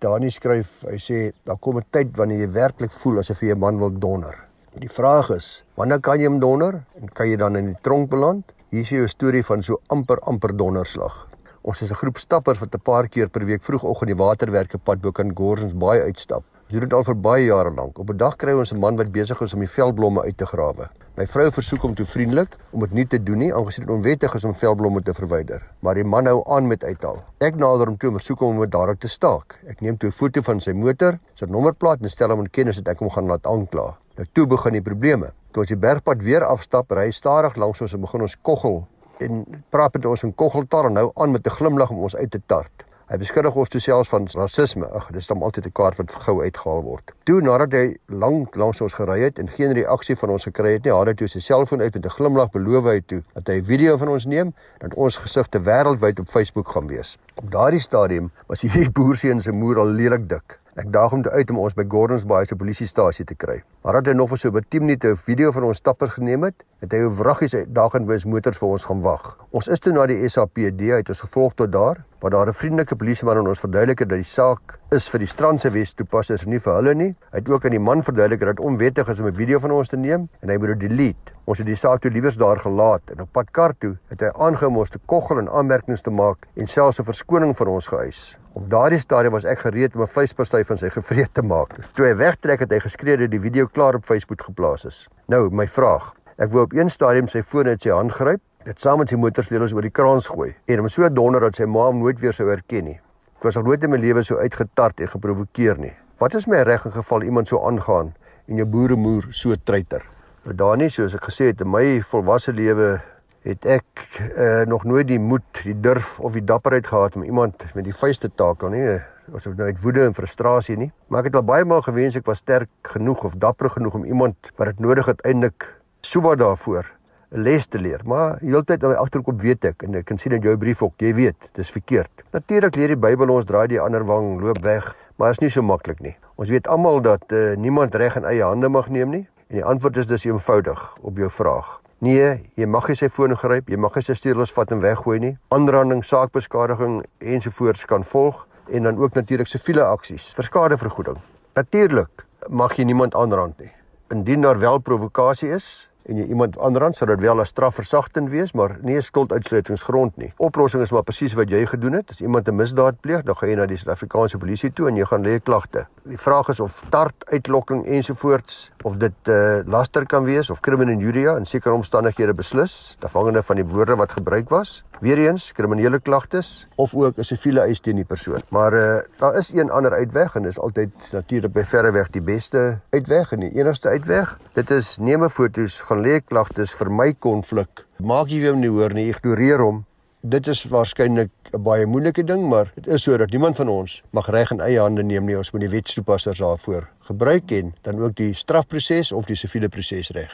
Dani 0.03 0.33
skryf, 0.35 0.81
hy 0.91 0.97
sê 0.99 1.19
daar 1.47 1.61
kom 1.63 1.77
'n 1.79 1.85
tyd 1.95 2.17
wanneer 2.19 2.41
jy 2.43 2.49
werklik 2.55 2.91
voel 2.91 3.21
asof 3.21 3.43
jy 3.43 3.55
'n 3.55 3.59
man 3.59 3.79
wil 3.79 3.93
donder. 4.05 4.35
Die 4.75 4.89
vraag 4.89 5.31
is, 5.31 5.63
wanneer 5.77 6.01
kan 6.01 6.19
jy 6.19 6.27
hom 6.27 6.41
donder 6.41 6.83
en 7.01 7.09
kan 7.09 7.29
jy 7.29 7.37
dan 7.37 7.57
in 7.57 7.67
die 7.67 7.79
tronk 7.83 8.11
beland? 8.11 8.45
Hier 8.71 8.83
is 8.83 8.91
'n 8.91 9.07
storie 9.07 9.45
van 9.45 9.63
so 9.63 9.79
amper 9.87 10.19
amper 10.27 10.57
donderslag. 10.57 11.29
Ons 11.63 11.83
is 11.83 11.91
'n 11.93 11.95
groep 11.95 12.19
stappers 12.19 12.59
wat 12.59 12.75
'n 12.75 12.83
paar 12.83 13.07
keer 13.09 13.29
per 13.29 13.45
week 13.45 13.63
vroegoggend 13.63 14.09
die 14.09 14.25
waterwerke 14.25 14.79
pad 14.79 15.01
bo 15.01 15.13
kan 15.13 15.31
Gordons 15.37 15.73
baie 15.73 16.03
uitstap. 16.03 16.43
Ons 16.73 16.81
doen 16.81 16.89
dit 16.89 16.95
al 16.97 17.05
vir 17.05 17.17
baie 17.21 17.43
jare 17.45 17.71
lank. 17.77 17.99
Op 18.01 18.11
'n 18.11 18.17
dag 18.17 18.37
kry 18.37 18.53
ons 18.57 18.73
'n 18.73 18.81
man 18.81 18.97
wat 18.97 19.13
besig 19.13 19.41
is 19.43 19.53
om 19.53 19.61
die 19.61 19.69
velblomme 19.69 20.23
uit 20.23 20.37
te 20.37 20.47
grawe. 20.47 20.89
My 21.17 21.27
vrou 21.27 21.51
versoek 21.51 21.83
hom 21.83 21.95
toe 21.95 22.07
vriendelik 22.07 22.57
om 22.71 22.81
dit 22.81 22.93
nie 22.93 23.07
te 23.07 23.23
doen 23.23 23.39
nie, 23.39 23.53
aangesien 23.53 23.85
dit 23.87 23.95
onwettig 23.95 24.35
is 24.35 24.45
om 24.45 24.55
velblomme 24.55 25.03
te 25.03 25.13
verwyder. 25.13 25.63
Maar 25.81 25.95
die 25.95 26.05
man 26.05 26.27
hou 26.27 26.43
aan 26.49 26.67
met 26.67 26.85
uithaal. 26.85 27.23
Ek 27.41 27.57
nader 27.57 27.87
hom 27.87 27.97
toe 27.97 28.09
en 28.09 28.17
versoek 28.17 28.41
hom 28.41 28.49
om 28.49 28.61
dit 28.61 28.71
dadelik 28.71 29.01
te 29.01 29.09
staak. 29.09 29.59
Ek 29.67 29.81
neem 29.81 29.99
toe 29.99 30.09
'n 30.09 30.13
foto 30.13 30.41
van 30.41 30.61
sy 30.61 30.73
motor, 30.73 31.19
sy 31.35 31.45
nommerplaat 31.45 32.01
en 32.01 32.11
stel 32.11 32.31
hom 32.31 32.41
in 32.41 32.51
kennis 32.51 32.77
dat 32.77 32.89
ek 32.89 32.99
hom 32.99 33.11
gaan 33.11 33.27
laat 33.27 33.47
aankla. 33.47 33.97
Nou 34.17 34.27
toe 34.33 34.47
begin 34.47 34.73
die 34.73 34.83
probleme. 34.83 35.33
Toe 35.51 35.61
ons 35.61 35.69
die 35.69 35.77
bergpad 35.77 36.23
weer 36.23 36.45
afstap, 36.45 36.91
ry 36.91 37.11
stadig 37.11 37.57
langs 37.57 37.81
ons 37.81 37.93
en 37.93 38.01
begin 38.01 38.23
ons 38.23 38.37
koggel 38.43 38.87
en 39.19 39.45
praat 39.71 39.93
met 39.95 40.07
ons 40.07 40.23
in 40.23 40.35
koggeltaal 40.35 40.87
en 40.87 40.93
nou 40.93 41.13
aan 41.15 41.31
met 41.33 41.47
'n 41.47 41.51
glimlag 41.51 41.91
om 41.91 41.99
ons 41.99 42.17
uit 42.17 42.31
te 42.31 42.41
tart. 42.47 42.85
Hy 43.13 43.19
beskuldig 43.21 43.57
ons 43.61 43.69
toe 43.69 43.81
selfs 43.85 44.09
van 44.09 44.25
rasisme. 44.33 44.87
Ag, 44.97 45.11
dis 45.13 45.27
dan 45.29 45.43
altyd 45.45 45.67
'n 45.69 45.73
kaart 45.77 45.99
wat 46.01 46.13
gou 46.25 46.41
uitgehaal 46.41 46.83
word. 46.83 47.13
Toe 47.29 47.43
nadat 47.43 47.73
hy 47.73 47.97
lank 48.09 48.57
langs 48.57 48.81
ons 48.81 48.95
gery 48.95 49.21
het 49.21 49.39
en 49.39 49.49
geen 49.49 49.73
reaksie 49.73 50.17
van 50.17 50.31
ons 50.31 50.45
gekry 50.49 50.73
het 50.73 50.85
nie, 50.85 50.93
haal 50.93 51.05
hy 51.05 51.15
toe 51.15 51.29
sy 51.29 51.41
selfoon 51.41 51.83
uit 51.83 51.95
met 51.95 52.07
'n 52.07 52.09
glimlag 52.09 52.51
beloof 52.51 52.85
hy 52.85 53.01
toe 53.01 53.23
dat 53.35 53.47
hy 53.49 53.61
'n 53.61 53.65
video 53.65 53.99
van 53.99 54.09
ons 54.09 54.25
neem 54.25 54.55
en 54.81 54.95
ons 54.97 55.17
gesigte 55.17 55.61
wêreldwyd 55.61 56.21
op 56.21 56.29
Facebook 56.29 56.69
gaan 56.69 56.87
wees. 56.87 57.19
Op 57.37 57.51
daardie 57.51 57.81
stadium 57.81 58.31
was 58.47 58.63
hierdie 58.63 58.91
boerseun 58.91 59.41
se 59.41 59.53
moer 59.53 59.79
al 59.79 59.89
lelik 59.89 60.29
dik. 60.29 60.62
Ek 60.73 60.87
daag 60.89 61.11
hom 61.13 61.21
uit 61.21 61.51
om 61.53 61.59
ons 61.61 61.75
by 61.77 61.85
Gordons 61.85 62.23
Bay 62.25 62.47
se 62.49 62.57
polisiestasie 62.57 63.27
te 63.29 63.35
kry. 63.37 63.59
Maar 63.85 63.99
het 63.99 64.07
hy 64.09 64.13
nog 64.17 64.31
vir 64.31 64.39
so 64.41 64.49
'n 64.49 64.65
10 64.71 64.81
minute 64.81 65.09
'n 65.11 65.17
video 65.17 65.53
van 65.53 65.65
ons 65.65 65.77
stappers 65.77 66.13
geneem 66.13 66.45
het, 66.45 66.65
het 66.81 66.93
hy 66.93 66.99
'n 67.05 67.13
vraggies 67.13 67.55
daag 67.69 67.95
en 67.95 68.07
bus 68.07 68.25
motors 68.25 68.57
vir 68.57 68.69
ons 68.69 68.85
gaan 68.85 69.03
wag. 69.03 69.37
Ons 69.51 69.69
is 69.69 69.81
toe 69.81 69.93
na 69.93 70.07
die 70.07 70.29
SAPD 70.29 70.81
uit 70.93 71.09
ons 71.09 71.21
gevolg 71.21 71.53
tot 71.55 71.73
daar, 71.73 72.05
waar 72.21 72.31
daar 72.31 72.49
'n 72.49 72.55
vriendelike 72.55 72.97
polisieman 72.97 73.37
aan 73.37 73.49
ons 73.49 73.61
verduidelik 73.61 73.99
het 73.99 74.09
dat 74.09 74.19
die 74.19 74.25
saak 74.25 74.79
is 74.91 75.09
vir 75.11 75.19
die 75.19 75.29
strandse 75.29 75.71
Wes 75.71 75.93
toepassers 75.93 76.47
nie 76.47 76.59
vir 76.59 76.75
hulle 76.75 76.95
nie. 76.95 77.15
Hy 77.33 77.39
het 77.39 77.51
ook 77.51 77.65
aan 77.65 77.71
die 77.71 77.81
man 77.81 78.03
verduidelik 78.03 78.41
dat 78.41 78.61
onwettig 78.61 79.09
is 79.09 79.21
om 79.21 79.27
'n 79.27 79.35
video 79.35 79.59
van 79.59 79.71
ons 79.71 79.89
te 79.89 79.97
neem 79.97 80.29
en 80.41 80.49
hy 80.49 80.57
moet 80.57 80.79
dit 80.79 80.89
delete. 80.89 81.33
Ons 81.45 81.59
het 81.59 81.67
die 81.67 81.77
saak 81.77 82.01
toe 82.01 82.11
liewers 82.11 82.37
daar 82.37 82.59
gelaat 82.59 83.03
en 83.11 83.21
op 83.21 83.29
pad 83.33 83.51
kar 83.51 83.75
toe 83.79 83.99
het 84.09 84.21
hy 84.21 84.31
aangehou 84.39 84.71
om 84.71 84.79
ons 84.79 84.91
te 84.91 85.01
koggel 85.07 85.39
en 85.39 85.49
aanmerkings 85.49 86.01
te 86.03 86.11
maak 86.11 86.47
en 86.57 86.67
selfs 86.67 86.99
'n 86.99 87.05
verskoning 87.05 87.57
van 87.57 87.67
ons 87.67 87.87
geëis. 87.87 88.42
Op 88.53 88.71
daardie 88.71 88.99
stadium 89.01 89.33
was 89.33 89.47
ek 89.49 89.63
gereed 89.65 89.95
om 89.97 90.03
'n 90.03 90.07
vleispastei 90.07 90.65
van 90.65 90.79
sy 90.79 90.89
gevreet 90.89 91.35
te 91.35 91.43
maak. 91.43 91.71
Toe 91.95 92.05
hy 92.05 92.17
wegtrek 92.17 92.61
het 92.61 92.73
hy 92.73 92.81
geskree 92.81 93.17
dat 93.17 93.31
die 93.31 93.41
video 93.41 93.67
klaar 93.67 93.95
op 93.95 94.05
Facebook 94.05 94.43
geplaas 94.43 94.85
is. 94.85 95.09
Nou, 95.27 95.49
my 95.51 95.67
vraag. 95.67 96.13
Ek 96.37 96.51
wou 96.51 96.63
op 96.63 96.73
een 96.73 96.91
stadium 96.91 97.29
sy 97.29 97.43
foon 97.43 97.67
uit 97.67 97.83
sy 97.83 97.89
hand 97.91 98.13
gryp, 98.13 98.41
dit 98.65 98.81
saam 98.81 98.99
met 98.99 99.09
sy 99.09 99.17
motorsleutels 99.17 99.73
oor 99.73 99.83
die 99.83 99.91
kraans 99.91 100.27
gooi 100.27 100.55
en 100.67 100.79
hom 100.79 100.89
so 100.89 101.09
donder 101.09 101.41
dat 101.41 101.55
sy 101.55 101.65
ma 101.65 101.87
hom 101.87 101.99
nooit 101.99 102.21
weer 102.21 102.33
sou 102.33 102.49
herken 102.49 102.85
nie. 102.85 103.01
Ek 103.37 103.43
was 103.43 103.55
nog 103.55 103.65
nooit 103.65 103.85
in 103.85 103.91
my 103.91 103.97
lewe 103.97 104.23
so 104.23 104.37
uitgetart 104.37 105.01
en 105.01 105.09
geprovokeer 105.09 105.79
nie. 105.79 105.97
Wat 106.19 106.35
is 106.35 106.47
my 106.47 106.63
reg 106.63 106.85
in 106.85 106.93
geval 106.93 107.23
iemand 107.23 107.49
so 107.49 107.67
aangaan 107.67 108.15
en 108.49 108.57
jou 108.57 108.67
boeremoer 108.67 109.27
so 109.31 109.55
treiter? 109.65 110.03
Maar 110.45 110.57
daar 110.57 110.77
nie 110.77 110.91
soos 110.91 111.15
ek 111.15 111.25
gesê 111.25 111.45
het 111.45 111.61
in 111.61 111.71
my 111.71 112.03
volwasse 112.03 112.53
lewe 112.53 113.01
het 113.43 113.67
ek 113.67 114.07
uh, 114.37 114.63
nog 114.71 114.85
nooit 114.85 115.09
die 115.09 115.21
moed, 115.21 115.63
die 115.65 115.75
durf 115.81 116.21
of 116.21 116.37
die 116.39 116.45
dapperheid 116.47 116.87
gehad 116.87 117.17
om 117.19 117.25
iemand 117.27 117.65
met 117.75 117.85
die 117.85 117.95
vuiste 117.95 118.29
te 118.29 118.35
takel 118.39 118.71
nie. 118.75 118.85
Ons 119.33 119.47
het 119.47 119.57
nou 119.59 119.67
uit 119.67 119.81
woede 119.83 120.05
en 120.07 120.15
frustrasie 120.15 120.77
nie, 120.79 120.91
maar 121.09 121.23
ek 121.23 121.31
het 121.31 121.39
al 121.39 121.47
baie 121.47 121.67
maal 121.67 121.83
gewens 121.83 122.19
ek 122.19 122.27
was 122.27 122.43
sterk 122.43 122.71
genoeg 122.95 123.25
of 123.25 123.39
dapper 123.43 123.71
genoeg 123.71 123.95
om 123.99 124.05
iemand 124.05 124.51
wat 124.57 124.73
dit 124.73 124.83
nodig 124.83 125.07
het 125.11 125.23
eintlik 125.27 125.69
soba 126.03 126.35
daarvoor 126.39 126.87
'n 127.33 127.43
les 127.43 127.67
te 127.67 127.79
leer. 127.79 128.01
Maar 128.05 128.39
heeltyd 128.41 128.85
aan 128.85 128.91
my 128.91 128.97
agterkop 128.97 129.41
weet 129.41 129.65
ek 129.65 129.83
en 129.83 129.95
ek 129.95 130.05
kan 130.05 130.19
sien 130.19 130.33
in 130.33 130.43
jou 130.43 130.57
brief 130.57 130.83
ook, 130.83 130.93
jy 130.97 131.15
weet, 131.15 131.37
dis 131.55 131.71
verkeerd. 131.71 132.11
Natuurlik 132.33 132.77
leer 132.77 132.89
die 132.89 132.97
Bybel 132.97 133.31
ons 133.31 133.45
draai 133.45 133.69
die 133.69 133.81
ander 133.81 134.05
wang, 134.05 134.41
loop 134.41 134.59
weg, 134.63 134.95
maar 135.17 135.31
is 135.31 135.41
nie 135.41 135.51
so 135.51 135.63
maklik 135.63 136.01
nie. 136.01 136.17
Ons 136.37 136.51
weet 136.51 136.69
almal 136.69 137.01
dat 137.01 137.25
uh, 137.33 137.57
niemand 137.57 137.95
reg 137.95 138.17
in 138.17 138.25
eie 138.25 138.45
hande 138.45 138.69
mag 138.69 138.89
neem 138.89 139.11
nie 139.11 139.29
en 139.49 139.57
die 139.57 139.65
antwoord 139.65 139.97
is 139.97 140.07
dis 140.07 140.25
eenvoudig 140.25 140.97
op 141.01 141.17
jou 141.17 141.31
vraag. 141.31 141.82
Nee, 142.03 142.51
jy 142.59 142.67
mag 142.67 142.89
nie 142.91 142.97
sy 142.99 143.07
foon 143.15 143.37
gryp, 143.39 143.69
jy 143.71 143.77
mag 143.79 143.95
nie 143.95 144.03
sy 144.03 144.17
stelsels 144.19 144.51
vat 144.57 144.73
en 144.75 144.81
weggooi 144.83 145.21
nie. 145.23 145.37
Aanranding, 145.55 146.01
saakbeskadiging 146.03 146.97
ensovoorts 147.23 147.85
kan 147.87 148.03
volg 148.03 148.41
en 148.75 148.89
dan 148.89 148.99
ook 148.99 149.15
natuurlik 149.15 149.47
siviele 149.47 149.85
aksies 149.87 150.33
vir 150.35 150.49
skadevergoeding. 150.49 151.21
Natuurlik 151.55 152.25
mag 152.51 152.75
jy 152.75 152.89
niemand 152.91 153.15
aanrand 153.15 153.55
nie. 153.63 153.71
Indien 154.11 154.43
daar 154.43 154.59
wel 154.59 154.83
provokasie 154.83 155.53
is, 155.55 155.69
en 156.07 156.17
jy 156.17 156.25
iemand 156.25 156.59
aanrand 156.59 156.97
sou 156.97 157.09
dit 157.11 157.21
wel 157.21 157.41
'n 157.41 157.47
strafversagting 157.47 158.29
wees, 158.31 158.53
maar 158.53 158.79
nie 158.83 158.97
'n 158.97 159.03
skulduitsluitingsgrond 159.03 160.17
nie. 160.17 160.33
Oplossing 160.37 160.83
is 160.83 160.91
maar 160.91 161.03
presies 161.03 161.35
wat 161.35 161.49
jy 161.49 161.67
gedoen 161.67 161.93
het. 161.93 162.11
As 162.11 162.21
iemand 162.21 162.49
'n 162.49 162.55
misdaad 162.55 163.01
pleeg, 163.01 163.23
dan 163.23 163.37
gaan 163.37 163.49
jy 163.49 163.57
na 163.57 163.67
die 163.67 163.77
Suid-Afrikaanse 163.77 164.39
polisie 164.39 164.73
toe 164.73 164.89
en 164.89 164.97
jy 164.97 165.05
gaan 165.05 165.23
lê 165.23 165.43
klagte. 165.43 165.87
Die 166.03 166.19
vraag 166.19 166.49
is 166.49 166.61
of 166.61 166.83
tart 166.89 167.15
uitlokking 167.31 167.87
ensovoorts 167.87 168.71
of 168.83 168.97
dit 168.97 169.13
uh, 169.25 169.61
laster 169.67 170.07
kan 170.07 170.25
wees 170.25 170.51
of 170.51 170.61
kriminele 170.61 170.99
juria 170.99 171.37
in 171.37 171.47
sekere 171.47 171.75
omstandighede 171.75 172.35
beslis, 172.35 172.97
afhangende 173.01 173.43
van 173.43 173.57
die 173.57 173.65
woorde 173.65 173.97
wat 173.97 174.13
gebruik 174.13 174.49
was. 174.49 174.85
Weereens 175.03 175.53
kriminele 175.53 175.99
klagtes 175.99 176.67
of 176.75 176.95
ook 176.95 177.19
'n 177.19 177.25
siviele 177.25 177.61
eis 177.61 177.81
teen 177.81 177.97
die 177.97 178.05
persoon. 178.05 178.43
Maar 178.49 178.73
uh, 178.73 178.99
daar 179.19 179.35
is 179.37 179.51
een 179.53 179.71
ander 179.71 179.93
uitweg 179.93 180.35
en 180.35 180.43
dis 180.43 180.59
altyd 180.59 180.91
natuurlik 181.13 181.53
by 181.53 181.65
verre 181.65 181.93
weg 181.93 182.11
die 182.11 182.23
beste 182.23 182.79
uitweg 182.91 183.33
en 183.33 183.41
die 183.41 183.55
enigste 183.55 183.89
uitweg. 183.89 184.39
Dit 184.53 184.71
is 184.71 184.97
neem 184.99 185.25
'n 185.25 185.29
foto's 185.29 185.81
gaan 185.93 186.05
lê 186.05 186.21
klagtes 186.25 186.73
vir 186.73 186.89
my 186.89 187.11
konflik. 187.13 187.83
Maak 188.01 188.31
jy 188.33 188.47
hom 188.47 188.63
nie 188.63 188.71
hoor 188.73 188.95
nie, 188.97 189.11
ignoreer 189.13 189.61
hom. 189.61 189.83
Dit 190.25 190.47
is 190.49 190.63
waarskynlik 190.71 191.31
'n 191.53 191.63
baie 191.63 191.87
moeilike 191.87 192.25
ding, 192.25 192.49
maar 192.49 192.73
dit 192.77 192.87
is 192.87 193.03
sodat 193.03 193.31
niemand 193.31 193.57
van 193.57 193.69
ons 193.69 194.03
mag 194.13 194.31
reg 194.31 194.51
in 194.51 194.61
eie 194.61 194.81
hande 194.81 195.03
neem 195.03 195.27
nie. 195.27 195.37
Ons 195.37 195.53
moet 195.53 195.61
die 195.61 195.69
wetstoepassers 195.69 196.39
daarvoor 196.39 196.89
gebruik 197.09 197.53
en 197.53 197.75
dan 197.83 198.01
ook 198.01 198.17
die 198.17 198.33
strafproses 198.35 199.13
of 199.13 199.27
die 199.27 199.37
siviele 199.37 199.69
proses 199.69 200.11
reg. 200.11 200.33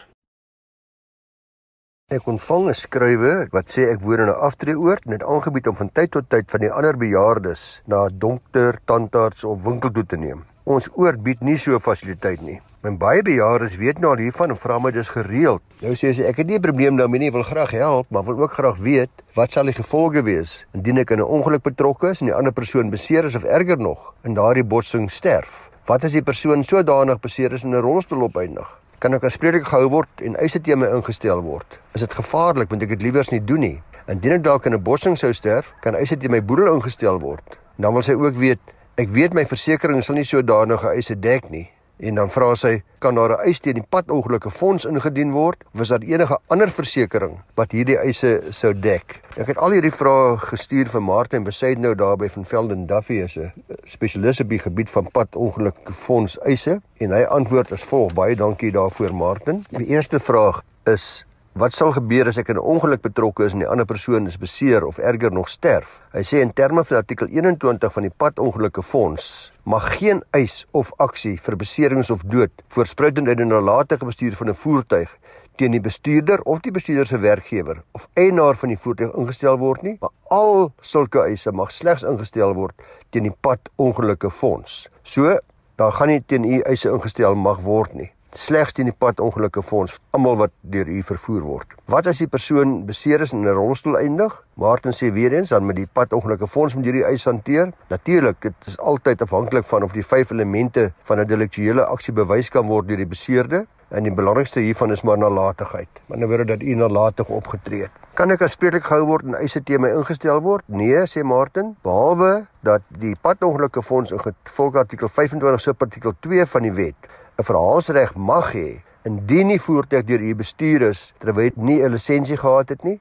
Ek 2.08 2.26
ontvang 2.26 2.68
'n 2.68 2.74
skrywe 2.74 3.48
wat 3.50 3.66
sê 3.68 3.90
ek 3.92 4.00
woon 4.00 4.20
in 4.20 4.28
'n 4.28 4.40
aftreeoord 4.48 5.06
en 5.06 5.12
het 5.12 5.24
aangebied 5.24 5.66
om 5.66 5.76
van 5.76 5.90
tyd 5.92 6.10
tot 6.10 6.30
tyd 6.30 6.50
van 6.50 6.60
die 6.60 6.70
ander 6.70 6.96
bejaardes 6.96 7.82
na 7.86 8.08
dokter, 8.08 8.78
tandarts 8.84 9.44
of 9.44 9.64
winkel 9.64 9.90
toe 9.90 10.06
te 10.06 10.16
neem. 10.16 10.44
Ons 10.64 10.88
oord 10.94 11.22
bied 11.22 11.40
nie 11.40 11.58
so 11.58 11.78
fasiliteit 11.78 12.40
nie. 12.40 12.60
My 12.88 12.94
baie 12.96 13.20
bejaardes 13.20 13.74
weet 13.76 13.98
nou 14.00 14.14
al 14.14 14.20
hiervan 14.22 14.54
en 14.54 14.56
vra 14.56 14.78
my 14.80 14.88
dis 14.96 15.10
gereeld. 15.12 15.60
Nou 15.84 15.90
sê 15.92 16.08
sy 16.16 16.24
ek 16.24 16.38
het 16.40 16.46
nie 16.48 16.56
'n 16.56 16.64
probleem 16.64 16.96
daarmee 16.96 17.20
nie, 17.20 17.30
wil 17.30 17.42
graag 17.42 17.70
help, 17.76 18.06
maar 18.10 18.24
wil 18.24 18.40
ook 18.40 18.52
graag 18.52 18.78
weet 18.78 19.10
wat 19.34 19.52
sal 19.52 19.64
die 19.64 19.74
gevolge 19.76 20.22
wees 20.24 20.64
indien 20.72 20.98
ek 20.98 21.10
in 21.10 21.20
'n 21.20 21.28
ongeluk 21.28 21.62
betrokke 21.62 22.08
is 22.08 22.20
en 22.20 22.26
die 22.28 22.34
ander 22.34 22.52
persoon 22.52 22.88
beseer 22.90 23.24
is 23.24 23.34
of 23.34 23.44
erger 23.44 23.76
nog 23.76 24.14
in 24.24 24.34
daardie 24.34 24.64
botsing 24.64 25.10
sterf. 25.10 25.68
Wat 25.84 26.04
as 26.04 26.12
die 26.12 26.22
persoon 26.22 26.64
sodanig 26.64 27.20
beseer 27.20 27.52
is 27.52 27.64
en 27.64 27.74
'n 27.74 27.82
rolstoel 27.82 28.22
opeindig? 28.22 28.80
Kan 28.98 29.14
ek 29.14 29.24
aanspreeklik 29.24 29.66
gehou 29.66 29.88
word 29.88 30.08
en 30.22 30.36
eise 30.36 30.60
teen 30.60 30.78
my 30.78 30.86
ingestel 30.86 31.42
word? 31.42 31.78
Is 31.92 32.00
dit 32.00 32.12
gevaarlik 32.12 32.70
want 32.70 32.82
ek 32.82 32.88
dit 32.88 33.02
liewers 33.02 33.28
nie 33.28 33.44
doen 33.44 33.60
nie? 33.60 33.82
Indien 34.06 34.32
ek 34.32 34.42
dalk 34.42 34.64
in 34.64 34.72
'n 34.72 34.82
botsing 34.82 35.18
sou 35.18 35.32
sterf, 35.32 35.74
kan 35.80 35.94
eise 35.94 36.16
teen 36.16 36.30
my 36.30 36.40
boedel 36.40 36.74
ingestel 36.74 37.20
word. 37.20 37.58
Dan 37.76 37.92
wil 37.92 38.02
sy 38.02 38.12
ook 38.12 38.34
weet, 38.34 38.60
ek 38.96 39.08
weet 39.08 39.34
my 39.34 39.44
versekerings 39.44 40.06
sal 40.06 40.14
nie 40.14 40.24
sodanige 40.24 40.88
eise 40.88 41.20
dek 41.20 41.50
nie. 41.50 41.70
En 41.98 42.14
dan 42.14 42.30
vra 42.30 42.52
sy, 42.54 42.82
kan 43.02 43.14
daar 43.14 43.32
'n 43.34 43.46
eis 43.46 43.60
teen 43.60 43.74
die 43.74 43.86
padongelukke 43.90 44.50
fonds 44.50 44.84
ingedien 44.84 45.32
word 45.32 45.64
of 45.74 45.80
is 45.80 45.88
daar 45.88 46.02
enige 46.02 46.38
ander 46.46 46.70
versekerings 46.70 47.42
wat 47.54 47.72
hierdie 47.72 47.98
eise 47.98 48.42
sou 48.50 48.72
dek? 48.72 49.20
Ek 49.36 49.46
het 49.46 49.58
al 49.58 49.70
hierdie 49.70 49.92
vrae 49.92 50.36
gestuur 50.38 50.88
vir 50.88 51.02
Martin 51.02 51.44
Besaid 51.44 51.78
nou 51.78 51.94
daar 51.94 52.16
by 52.16 52.28
van 52.28 52.44
Velden 52.44 52.86
Duffy 52.86 53.18
is 53.22 53.36
'n 53.36 53.52
spesialis 53.84 54.40
op 54.40 54.48
die 54.48 54.58
gebied 54.58 54.90
van 54.90 55.10
padongelukke 55.10 55.92
fonds 55.92 56.38
eise 56.38 56.80
en 56.98 57.10
hy 57.10 57.22
antwoord 57.22 57.72
as 57.72 57.82
volg: 57.82 58.14
Baie 58.14 58.36
dankie 58.36 58.72
daarvoor 58.72 59.14
Martin. 59.14 59.64
Die 59.70 59.86
eerste 59.86 60.20
vraag 60.20 60.62
is 60.84 61.26
Wat 61.58 61.74
sal 61.74 61.90
gebeur 61.90 62.28
as 62.30 62.36
ek 62.38 62.52
in 62.52 62.58
'n 62.60 62.70
ongeluk 62.72 63.00
betrokke 63.02 63.42
is 63.44 63.52
en 63.52 63.58
die 63.58 63.66
ander 63.66 63.84
persoon 63.84 64.26
is 64.30 64.38
beseer 64.38 64.84
of 64.86 64.98
erger 64.98 65.32
nog 65.32 65.48
sterf? 65.48 66.00
Hy 66.12 66.22
sê 66.22 66.38
in 66.38 66.52
terme 66.52 66.84
van 66.84 66.96
artikel 66.96 67.26
21 67.26 67.92
van 67.92 68.02
die 68.02 68.12
padongelukke 68.16 68.82
fonds 68.82 69.50
mag 69.64 69.98
geen 69.98 70.22
eis 70.30 70.66
of 70.70 70.92
aksie 70.96 71.36
vir 71.40 71.56
beserings 71.56 72.10
of 72.10 72.22
dood 72.22 72.50
voorspruitend 72.68 73.26
uit 73.28 73.40
'n 73.40 73.48
nalatige 73.48 74.04
bestuur 74.04 74.36
van 74.36 74.48
'n 74.48 74.54
voertuig 74.54 75.16
teen 75.56 75.70
die 75.70 75.80
bestuurder 75.80 76.40
of 76.42 76.60
die 76.60 76.70
bestuurder 76.70 77.06
se 77.06 77.18
werkgewer 77.18 77.82
of 77.92 78.08
eienaar 78.14 78.54
van 78.54 78.68
die 78.68 78.78
voertuig 78.78 79.14
ingestel 79.14 79.58
word 79.58 79.82
nie, 79.82 79.96
maar 80.00 80.14
al 80.30 80.72
sulke 80.80 81.18
eise 81.18 81.52
mag 81.52 81.72
slegs 81.72 82.02
ingestel 82.02 82.54
word 82.54 82.74
teen 83.10 83.22
die 83.22 83.36
padongelukke 83.40 84.30
fonds. 84.30 84.88
So, 85.02 85.38
daar 85.76 85.92
gaan 85.92 86.08
nie 86.08 86.22
teen 86.26 86.44
u 86.44 86.60
eise 86.60 86.88
ingestel 86.88 87.34
mag 87.34 87.60
word 87.60 87.94
nie 87.94 88.12
slegs 88.36 88.72
teen 88.76 88.88
die 88.90 88.96
pad 88.98 89.20
ongelukke 89.20 89.62
fonds 89.62 89.98
almal 90.16 90.36
wat 90.36 90.52
deur 90.60 90.88
u 90.88 91.02
vervoer 91.02 91.40
word. 91.46 91.72
Wat 91.88 92.06
as 92.10 92.20
die 92.20 92.28
persoon 92.28 92.84
beseer 92.86 93.22
is 93.24 93.32
en 93.32 93.40
in 93.40 93.48
'n 93.48 93.54
rolstoel 93.56 93.98
eindig? 93.98 94.44
Martin 94.54 94.92
sê 94.92 95.12
weer 95.12 95.32
eens 95.32 95.48
dan 95.48 95.66
met 95.66 95.76
die 95.76 95.88
pad 95.92 96.12
ongelukke 96.12 96.46
fonds 96.46 96.74
moet 96.74 96.84
hierdie 96.84 97.04
eis 97.04 97.24
hanteer. 97.24 97.72
Natuurlik, 97.88 98.40
dit 98.40 98.54
is 98.66 98.78
altyd 98.78 99.22
afhanklik 99.22 99.64
van 99.64 99.82
of 99.82 99.92
die 99.92 100.04
vyf 100.04 100.30
elemente 100.30 100.92
van 101.04 101.20
'n 101.20 101.26
delektuele 101.26 101.84
aksie 101.84 102.12
bewys 102.12 102.48
kan 102.48 102.66
word 102.66 102.88
deur 102.88 102.96
die 102.96 103.06
beseerde 103.06 103.66
en 103.88 104.02
die 104.02 104.12
belangrikste 104.12 104.60
hiervan 104.60 104.92
is 104.92 105.02
maar 105.02 105.18
nalatigheid. 105.18 105.88
Maar 106.06 106.18
nou 106.18 106.28
word 106.30 106.48
dat 106.48 106.62
u 106.62 106.74
nalatig 106.74 107.28
opgetree 107.28 107.82
het. 107.82 107.90
Kan 108.14 108.30
ek 108.30 108.42
aanspreeklik 108.42 108.84
gehou 108.84 109.06
word 109.06 109.24
en 109.24 109.34
eise 109.34 109.62
teen 109.62 109.80
my 109.80 109.88
ingestel 109.88 110.40
word? 110.40 110.64
Nee, 110.66 111.06
sê 111.06 111.22
Martin, 111.22 111.76
behalwe 111.82 112.46
dat 112.60 112.82
die 112.88 113.14
padongelukke 113.20 113.82
fonds 113.82 114.10
in 114.10 114.20
gevolg 114.20 114.74
artikel 114.74 115.08
25 115.08 115.60
subartikel 115.60 116.12
2 116.20 116.46
van 116.46 116.62
die 116.62 116.72
wet 116.72 117.08
'n 117.38 117.44
verhaalsreg 117.44 118.14
mag 118.16 118.52
hê 118.52 118.68
indien 119.08 119.48
die 119.52 119.60
voertuig 119.66 120.06
deur 120.06 120.22
u 120.30 120.34
bestuur 120.34 120.82
is 120.90 121.02
terwyl 121.22 121.44
hy 121.50 121.66
nie 121.68 121.82
'n 121.82 121.92
lisensie 121.94 122.38
gehad 122.40 122.68
het 122.74 122.82
nie 122.84 122.98